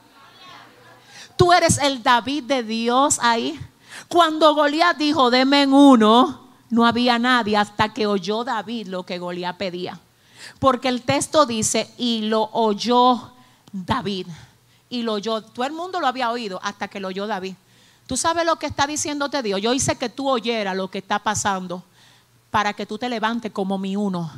[1.37, 3.59] Tú eres el David de Dios ahí.
[4.07, 9.19] Cuando Goliat dijo, deme en uno, no había nadie hasta que oyó David lo que
[9.19, 9.99] Goliat pedía.
[10.61, 13.33] Porque el texto dice, y lo oyó
[13.73, 14.29] David.
[14.89, 17.55] Y lo oyó, todo el mundo lo había oído hasta que lo oyó David.
[18.07, 19.61] Tú sabes lo que está diciéndote Dios.
[19.61, 21.83] Yo hice que tú oyeras lo que está pasando
[22.51, 24.31] para que tú te levantes como mi uno.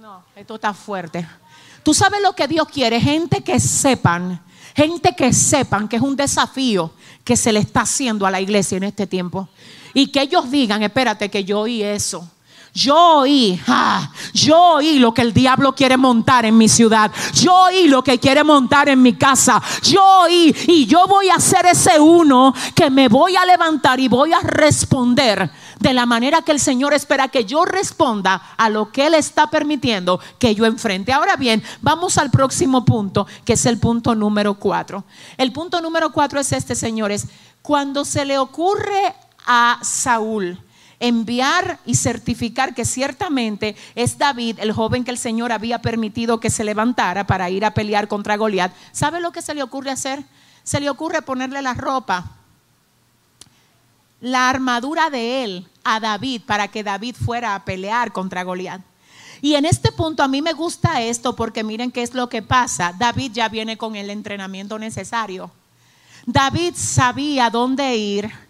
[0.00, 1.26] No, esto está fuerte.
[1.82, 4.40] Tú sabes lo que Dios quiere, gente que sepan
[4.76, 6.92] Gente que sepan que es un desafío
[7.24, 9.48] que se le está haciendo a la iglesia en este tiempo.
[9.94, 12.30] Y que ellos digan, espérate que yo oí eso.
[12.76, 13.58] Yo oí,
[14.34, 17.10] yo oí lo que el diablo quiere montar en mi ciudad.
[17.32, 19.62] Yo oí lo que quiere montar en mi casa.
[19.82, 24.08] Yo oí y yo voy a ser ese uno que me voy a levantar y
[24.08, 25.50] voy a responder
[25.80, 29.48] de la manera que el Señor espera que yo responda a lo que Él está
[29.48, 31.14] permitiendo que yo enfrente.
[31.14, 35.04] Ahora bien, vamos al próximo punto, que es el punto número cuatro.
[35.38, 37.26] El punto número cuatro es este, señores.
[37.62, 39.14] Cuando se le ocurre
[39.46, 40.58] a Saúl
[41.00, 46.50] enviar y certificar que ciertamente es David, el joven que el Señor había permitido que
[46.50, 48.72] se levantara para ir a pelear contra Goliat.
[48.92, 50.24] ¿Sabe lo que se le ocurre hacer?
[50.62, 52.32] Se le ocurre ponerle la ropa,
[54.20, 58.80] la armadura de él a David para que David fuera a pelear contra Goliat.
[59.42, 62.42] Y en este punto a mí me gusta esto porque miren qué es lo que
[62.42, 62.94] pasa.
[62.98, 65.50] David ya viene con el entrenamiento necesario.
[66.24, 68.45] David sabía dónde ir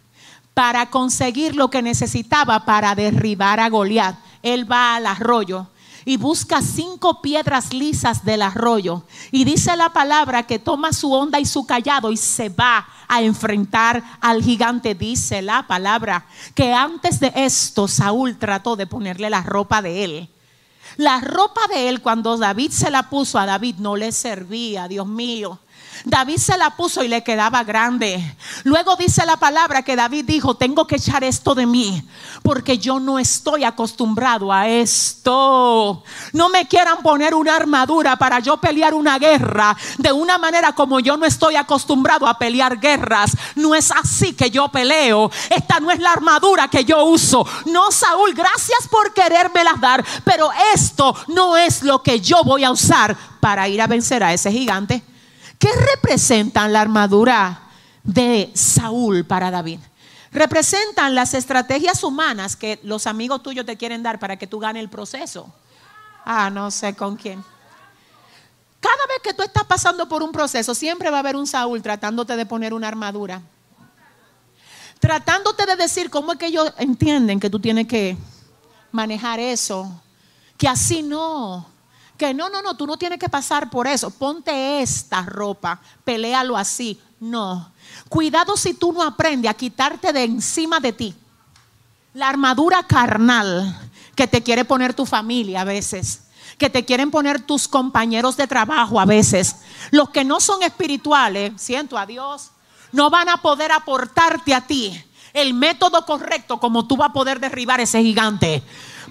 [0.57, 4.17] para conseguir lo que necesitaba para derribar a Goliat.
[4.43, 5.67] Él va al arroyo
[6.07, 9.03] y busca cinco piedras lisas del arroyo.
[9.33, 13.21] Y dice la palabra que toma su onda y su callado y se va a
[13.21, 14.95] enfrentar al gigante.
[14.95, 20.31] Dice la palabra que antes de esto Saúl trató de ponerle la ropa de él.
[20.97, 25.07] La ropa de él cuando David se la puso a David no le servía, Dios
[25.07, 25.61] mío.
[26.05, 28.37] David se la puso y le quedaba grande.
[28.65, 32.07] Luego dice la palabra que David dijo, tengo que echar esto de mí,
[32.43, 36.03] porque yo no estoy acostumbrado a esto.
[36.33, 41.01] No me quieran poner una armadura para yo pelear una guerra de una manera como
[41.01, 43.37] yo no estoy acostumbrado a pelear guerras.
[43.55, 45.31] No es así que yo peleo.
[45.51, 47.47] Esta no es la armadura que yo uso.
[47.67, 52.71] No, Saúl, gracias por querérmelas dar, pero esto no es lo que yo voy a
[52.71, 55.03] usar para ir a vencer a ese gigante.
[55.59, 57.63] ¿Qué representan la armadura
[58.03, 59.81] de Saúl para David?
[60.33, 64.83] Representan las estrategias humanas que los amigos tuyos te quieren dar para que tú ganes
[64.83, 65.53] el proceso.
[66.25, 67.43] Ah, no sé con quién.
[68.81, 71.83] Cada vez que tú estás pasando por un proceso, siempre va a haber un Saúl
[71.83, 73.41] tratándote de poner una armadura.
[75.01, 78.17] Tratándote de decir cómo es que ellos entienden que tú tienes que
[78.93, 80.03] manejar eso.
[80.59, 81.67] Que así no.
[82.17, 84.11] Que no, no, no, tú no tienes que pasar por eso.
[84.11, 87.01] Ponte esta ropa, pelealo así.
[87.21, 87.73] No.
[88.09, 91.15] Cuidado si tú no aprendes a quitarte de encima de ti
[92.17, 93.79] la armadura carnal
[94.15, 96.23] que te quiere poner tu familia a veces,
[96.57, 99.57] que te quieren poner tus compañeros de trabajo a veces.
[99.91, 102.53] Los que no son espirituales, siento a Dios,
[102.93, 104.99] no van a poder aportarte a ti
[105.35, 108.63] el método correcto como tú vas a poder derribar ese gigante.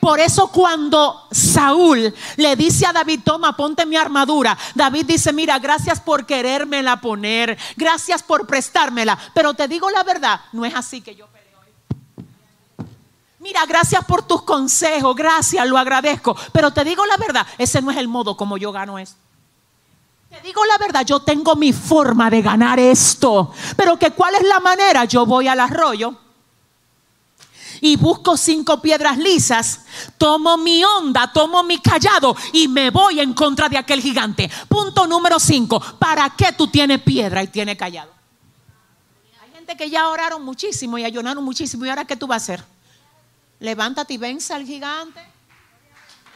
[0.05, 5.57] Por eso cuando Saúl le dice a David, toma, ponte mi armadura, David dice, mira,
[5.57, 11.01] gracias por querérmela poner, gracias por prestármela, pero te digo la verdad, no es así
[11.01, 11.27] que yo.
[13.39, 17.89] Mira, gracias por tus consejos, gracias, lo agradezco, pero te digo la verdad, ese no
[17.89, 19.17] es el modo como yo gano esto.
[20.29, 24.43] Te digo la verdad, yo tengo mi forma de ganar esto, pero que cuál es
[24.43, 26.24] la manera, yo voy al arroyo
[27.82, 29.82] y busco cinco piedras lisas,
[30.17, 34.49] tomo mi onda, tomo mi callado y me voy en contra de aquel gigante.
[34.67, 38.11] Punto número cinco, ¿para qué tú tienes piedra y tienes callado?
[39.43, 42.43] Hay gente que ya oraron muchísimo y ayunaron muchísimo y ahora ¿qué tú vas a
[42.43, 42.65] hacer?
[43.59, 45.21] Levántate y vence al gigante.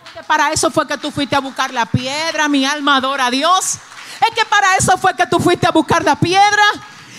[0.03, 3.31] Porque para eso fue que tú fuiste a buscar la piedra, mi alma adora a
[3.31, 3.77] Dios.
[4.21, 6.63] Es que para eso fue que tú fuiste a buscar la piedra.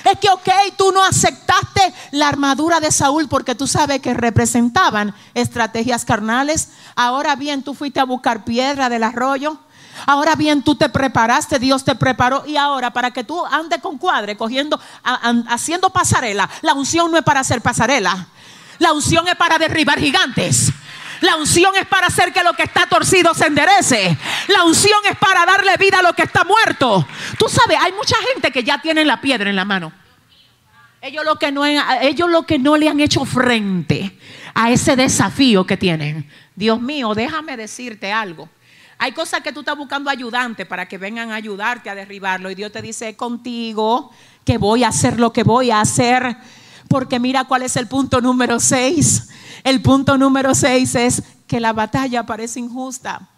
[0.04, 5.14] Es que, ok, tú no aceptaste la armadura de Saúl porque tú sabes que representaban
[5.34, 6.70] estrategias carnales.
[6.96, 9.58] Ahora bien, tú fuiste a buscar piedra del arroyo.
[10.06, 12.44] Ahora bien, tú te preparaste, Dios te preparó.
[12.46, 17.24] Y ahora, para que tú andes con cuadre, cogiendo, haciendo pasarela, la unción no es
[17.24, 18.28] para hacer pasarela.
[18.78, 20.72] La unción es para derribar gigantes.
[21.20, 24.16] La unción es para hacer que lo que está torcido se enderece.
[24.48, 27.06] La unción es para darle vida a lo que está muerto.
[27.38, 29.92] Tú sabes, hay mucha gente que ya tiene la piedra en la mano.
[31.02, 34.18] Ellos lo que no, ellos lo que no le han hecho frente
[34.54, 36.30] a ese desafío que tienen.
[36.54, 38.48] Dios mío, déjame decirte algo.
[38.98, 42.50] Hay cosas que tú estás buscando ayudantes para que vengan a ayudarte a derribarlo.
[42.50, 44.10] Y Dios te dice contigo
[44.44, 46.36] que voy a hacer lo que voy a hacer.
[46.90, 49.28] Porque mira cuál es el punto número 6.
[49.62, 53.28] El punto número 6 es que la batalla parece injusta.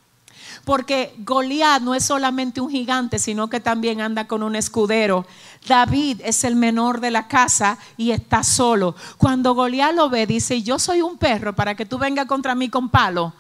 [0.65, 5.27] Porque Goliat no es solamente un gigante, sino que también anda con un escudero.
[5.69, 8.97] David es el menor de la casa y está solo.
[9.19, 12.71] Cuando Goliat lo ve, dice, yo soy un perro para que tú vengas contra mí
[12.71, 13.35] con palo.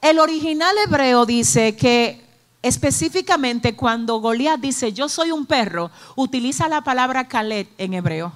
[0.00, 2.25] El original hebreo dice que
[2.62, 8.32] específicamente cuando Goliat dice, yo soy un perro, utiliza la palabra Kalet en hebreo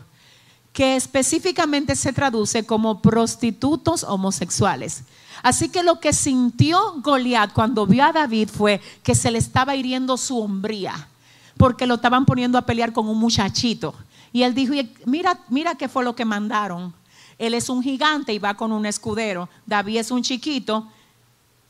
[0.73, 5.03] que específicamente se traduce como prostitutos homosexuales.
[5.43, 9.75] Así que lo que sintió Goliat cuando vio a David fue que se le estaba
[9.75, 11.09] hiriendo su hombría,
[11.57, 13.95] porque lo estaban poniendo a pelear con un muchachito.
[14.33, 14.75] Y él dijo,
[15.07, 16.95] mira, mira qué fue lo que mandaron.
[17.39, 19.49] Él es un gigante y va con un escudero.
[19.66, 20.87] David es un chiquito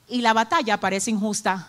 [0.08, 1.68] y la batalla parece injusta.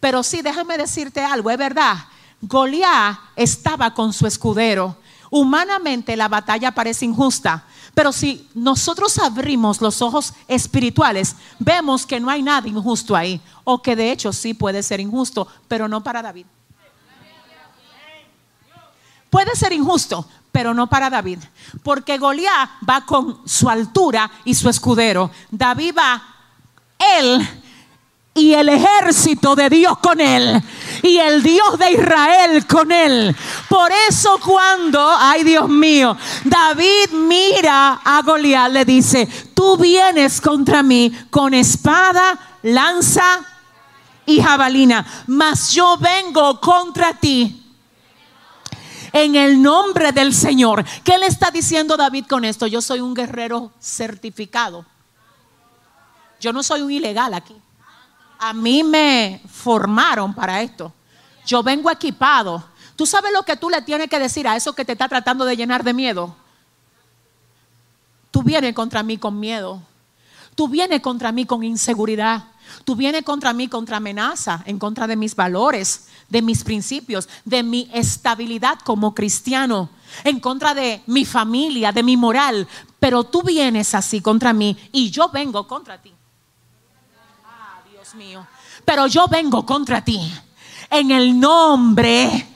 [0.00, 1.96] Pero sí, déjame decirte algo, es verdad.
[2.40, 4.96] Goliat estaba con su escudero
[5.30, 12.28] Humanamente la batalla parece injusta, pero si nosotros abrimos los ojos espirituales, vemos que no
[12.28, 16.20] hay nada injusto ahí, o que de hecho sí puede ser injusto, pero no para
[16.20, 16.46] David.
[19.30, 21.38] Puede ser injusto, pero no para David,
[21.84, 25.30] porque Goliat va con su altura y su escudero.
[25.52, 26.20] David va
[26.98, 27.48] él
[28.34, 30.62] y el ejército de Dios con él
[31.02, 33.34] y el Dios de Israel con él.
[33.68, 40.82] Por eso cuando, ay Dios mío, David mira a Goliat, le dice, tú vienes contra
[40.82, 43.44] mí con espada, lanza
[44.26, 47.56] y jabalina, mas yo vengo contra ti
[49.12, 50.84] en el nombre del Señor.
[51.02, 52.68] ¿Qué le está diciendo David con esto?
[52.68, 54.86] Yo soy un guerrero certificado.
[56.38, 57.60] Yo no soy un ilegal aquí.
[58.42, 60.90] A mí me formaron para esto.
[61.44, 62.64] Yo vengo equipado.
[62.96, 65.44] ¿Tú sabes lo que tú le tienes que decir a eso que te está tratando
[65.44, 66.34] de llenar de miedo?
[68.30, 69.82] Tú vienes contra mí con miedo.
[70.54, 72.44] Tú vienes contra mí con inseguridad.
[72.84, 77.62] Tú vienes contra mí contra amenaza, en contra de mis valores, de mis principios, de
[77.62, 79.90] mi estabilidad como cristiano,
[80.24, 82.66] en contra de mi familia, de mi moral.
[82.98, 86.14] Pero tú vienes así contra mí y yo vengo contra ti
[88.14, 88.46] mío.
[88.84, 90.20] Pero yo vengo contra ti
[90.90, 92.46] en el nombre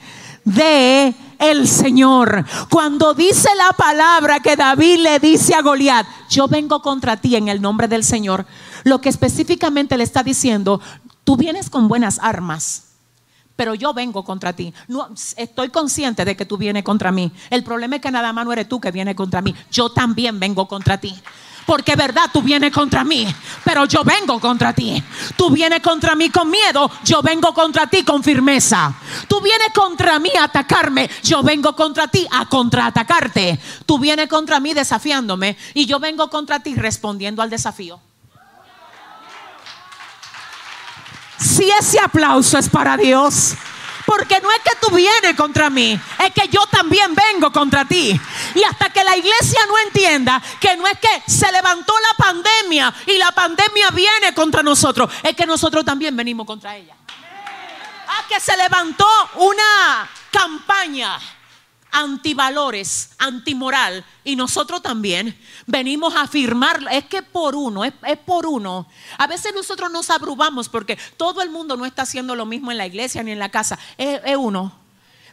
[0.44, 2.44] de el Señor.
[2.70, 7.48] Cuando dice la palabra que David le dice a Goliat, yo vengo contra ti en
[7.48, 8.46] el nombre del Señor.
[8.84, 10.80] Lo que específicamente le está diciendo,
[11.24, 12.84] tú vienes con buenas armas.
[13.56, 14.74] Pero yo vengo contra ti.
[14.88, 17.30] No, estoy consciente de que tú vienes contra mí.
[17.50, 19.54] El problema es que nada más no eres tú que viene contra mí.
[19.70, 21.14] Yo también vengo contra ti.
[21.66, 23.26] Porque verdad, tú vienes contra mí,
[23.64, 25.02] pero yo vengo contra ti.
[25.36, 28.94] Tú vienes contra mí con miedo, yo vengo contra ti con firmeza.
[29.28, 33.58] Tú vienes contra mí a atacarme, yo vengo contra ti a contraatacarte.
[33.86, 38.00] Tú vienes contra mí desafiándome y yo vengo contra ti respondiendo al desafío.
[41.38, 43.54] Si ese aplauso es para Dios.
[44.06, 48.18] Porque no es que tú vienes contra mí, es que yo también vengo contra ti.
[48.54, 52.94] Y hasta que la iglesia no entienda que no es que se levantó la pandemia
[53.06, 56.94] y la pandemia viene contra nosotros, es que nosotros también venimos contra ella.
[58.06, 61.18] Ah, que se levantó una campaña
[61.94, 67.92] antivalores, antimoral, y nosotros también venimos a afirmar, es que por uno, es,
[68.26, 68.88] por uno.
[69.16, 72.78] A veces nosotros nos abrumamos porque todo el mundo no está haciendo lo mismo en
[72.78, 74.72] la iglesia ni en la casa, es uno,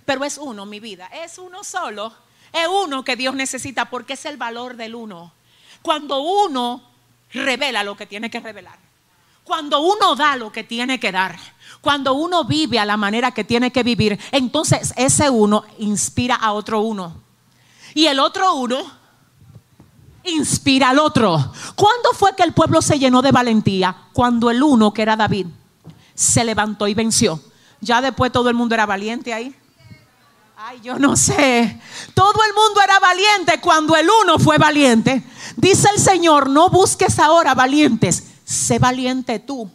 [0.06, 2.14] pero es uno, mi vida, es uno solo,
[2.54, 5.34] es uno que Dios necesita porque es el valor del uno.
[5.82, 6.84] Cuando uno
[7.34, 8.78] revela lo que tiene que revelar,
[9.44, 11.40] cuando uno da lo que tiene que dar
[11.82, 16.54] cuando uno vive a la manera que tiene que vivir, entonces ese uno inspira a
[16.54, 17.22] otro uno.
[17.96, 18.78] Y el otro uno
[20.24, 21.52] inspira al otro.
[21.76, 23.96] ¿Cuándo fue que el pueblo se llenó de valentía?
[24.14, 25.48] Cuando el uno, que era David,
[26.14, 27.42] se levantó y venció.
[27.80, 29.56] Ya después todo el mundo era valiente ahí.
[30.56, 31.82] Ay, yo no sé.
[32.14, 35.24] Todo el mundo era valiente cuando el uno fue valiente.
[35.58, 39.70] Dice el Señor, no busques ahora valientes, sé valiente tú.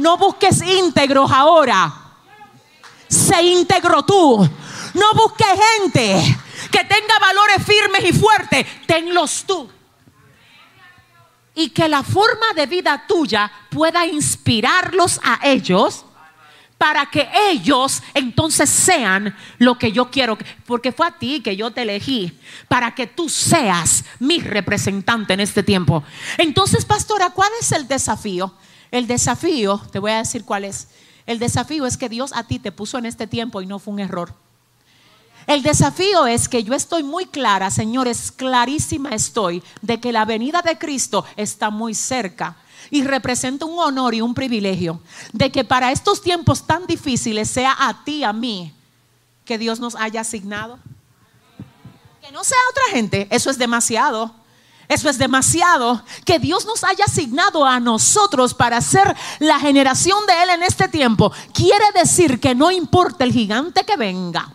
[0.00, 1.92] No busques íntegros ahora.
[3.06, 4.48] Sé íntegro tú.
[4.94, 6.38] No busques gente
[6.70, 8.66] que tenga valores firmes y fuertes.
[8.86, 9.70] Tenlos tú.
[11.54, 16.06] Y que la forma de vida tuya pueda inspirarlos a ellos
[16.78, 20.38] para que ellos entonces sean lo que yo quiero.
[20.64, 25.40] Porque fue a ti que yo te elegí, para que tú seas mi representante en
[25.40, 26.02] este tiempo.
[26.38, 28.54] Entonces, pastora, ¿cuál es el desafío?
[28.90, 30.88] El desafío, te voy a decir cuál es.
[31.26, 33.94] El desafío es que Dios a ti te puso en este tiempo y no fue
[33.94, 34.34] un error.
[35.46, 40.62] El desafío es que yo estoy muy clara, señores, clarísima estoy de que la venida
[40.62, 42.56] de Cristo está muy cerca
[42.90, 45.00] y representa un honor y un privilegio
[45.32, 48.72] de que para estos tiempos tan difíciles sea a ti, a mí,
[49.44, 50.78] que Dios nos haya asignado.
[52.20, 54.34] Que no sea otra gente, eso es demasiado.
[54.90, 56.02] Eso es demasiado.
[56.24, 60.88] Que Dios nos haya asignado a nosotros para ser la generación de Él en este
[60.88, 61.30] tiempo.
[61.54, 64.52] Quiere decir que no importa el gigante que venga.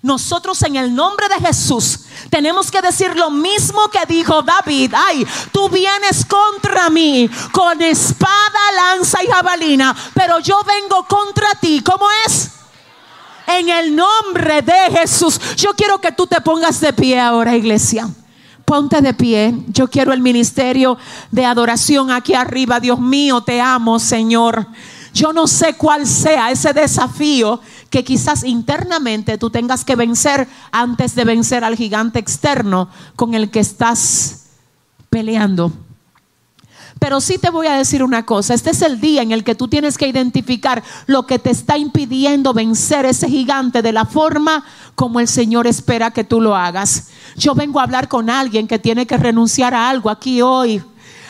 [0.00, 4.94] Nosotros en el nombre de Jesús tenemos que decir lo mismo que dijo David.
[4.94, 11.82] Ay, tú vienes contra mí con espada, lanza y jabalina, pero yo vengo contra ti.
[11.82, 12.50] ¿Cómo es?
[13.48, 15.40] En el nombre de Jesús.
[15.56, 18.08] Yo quiero que tú te pongas de pie ahora, iglesia.
[18.64, 19.54] Ponte de pie.
[19.68, 20.96] Yo quiero el ministerio
[21.30, 22.80] de adoración aquí arriba.
[22.80, 24.66] Dios mío, te amo, Señor.
[25.12, 31.14] Yo no sé cuál sea ese desafío que quizás internamente tú tengas que vencer antes
[31.14, 34.46] de vencer al gigante externo con el que estás
[35.10, 35.70] peleando.
[37.04, 39.54] Pero sí te voy a decir una cosa, este es el día en el que
[39.54, 44.64] tú tienes que identificar lo que te está impidiendo vencer ese gigante de la forma
[44.94, 47.08] como el Señor espera que tú lo hagas.
[47.36, 50.82] Yo vengo a hablar con alguien que tiene que renunciar a algo aquí hoy,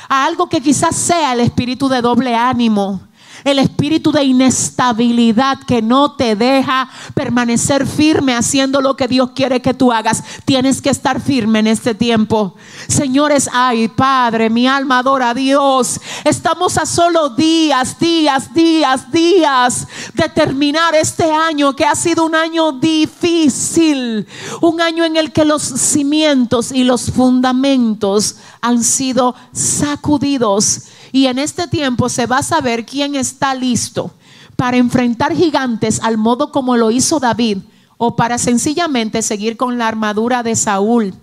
[0.08, 3.00] a algo que quizás sea el espíritu de doble ánimo
[3.44, 9.60] el espíritu de inestabilidad que no te deja permanecer firme haciendo lo que Dios quiere
[9.60, 10.22] que tú hagas.
[10.44, 12.54] Tienes que estar firme en este tiempo.
[12.88, 16.00] Señores, ay Padre, mi alma adora a Dios.
[16.24, 22.34] Estamos a solo días, días, días, días de terminar este año que ha sido un
[22.34, 24.26] año difícil.
[24.62, 30.84] Un año en el que los cimientos y los fundamentos han sido sacudidos
[31.14, 34.12] y en este tiempo se va a saber quién está listo
[34.56, 37.58] para enfrentar gigantes al modo como lo hizo David
[37.98, 41.14] o para sencillamente seguir con la armadura de Saúl,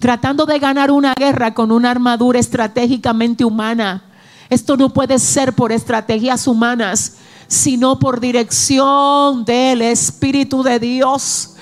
[0.00, 4.02] tratando de ganar una guerra con una armadura estratégicamente humana.
[4.50, 11.54] Esto no puede ser por estrategias humanas, sino por dirección del Espíritu de Dios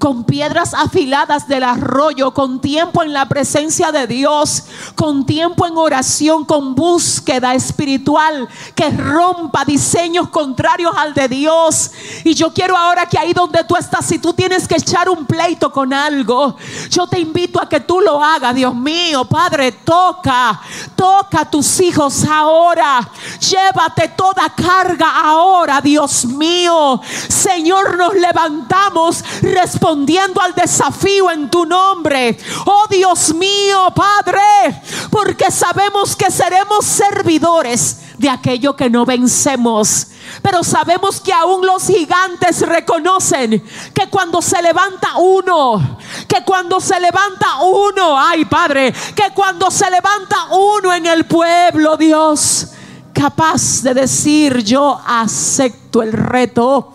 [0.00, 5.76] con piedras afiladas del arroyo, con tiempo en la presencia de Dios, con tiempo en
[5.76, 11.90] oración, con búsqueda espiritual que rompa diseños contrarios al de Dios.
[12.24, 15.26] Y yo quiero ahora que ahí donde tú estás, si tú tienes que echar un
[15.26, 16.56] pleito con algo,
[16.88, 20.62] yo te invito a que tú lo hagas, Dios mío, Padre, toca,
[20.96, 23.06] toca a tus hijos ahora,
[23.38, 27.02] llévate toda carga ahora, Dios mío.
[27.28, 32.38] Señor, nos levantamos respondiendo respondiendo al desafío en tu nombre.
[32.64, 34.80] Oh Dios mío, Padre,
[35.10, 40.06] porque sabemos que seremos servidores de aquello que no vencemos.
[40.42, 47.00] Pero sabemos que aún los gigantes reconocen que cuando se levanta uno, que cuando se
[47.00, 52.68] levanta uno, ay Padre, que cuando se levanta uno en el pueblo, Dios,
[53.12, 56.94] capaz de decir yo acepto el reto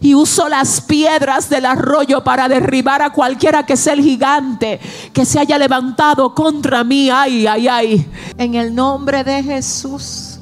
[0.00, 4.80] y uso las piedras del arroyo para derribar a cualquiera que sea el gigante
[5.12, 7.10] que se haya levantado contra mí.
[7.10, 8.10] Ay, ay, ay.
[8.36, 10.38] En el nombre de Jesús.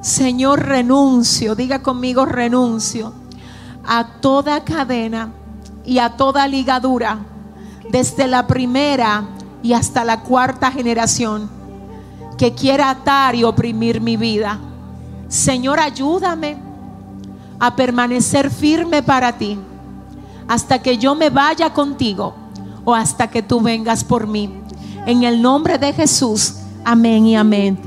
[0.00, 3.12] Señor, renuncio, diga conmigo, renuncio
[3.86, 5.32] a toda cadena
[5.84, 7.18] y a toda ligadura,
[7.90, 9.24] desde la primera
[9.62, 11.50] y hasta la cuarta generación,
[12.38, 14.58] que quiera atar y oprimir mi vida.
[15.28, 16.69] Señor, ayúdame
[17.60, 19.58] a permanecer firme para ti
[20.48, 22.34] hasta que yo me vaya contigo
[22.84, 24.50] o hasta que tú vengas por mí.
[25.06, 27.78] En el nombre de Jesús, amén y amén.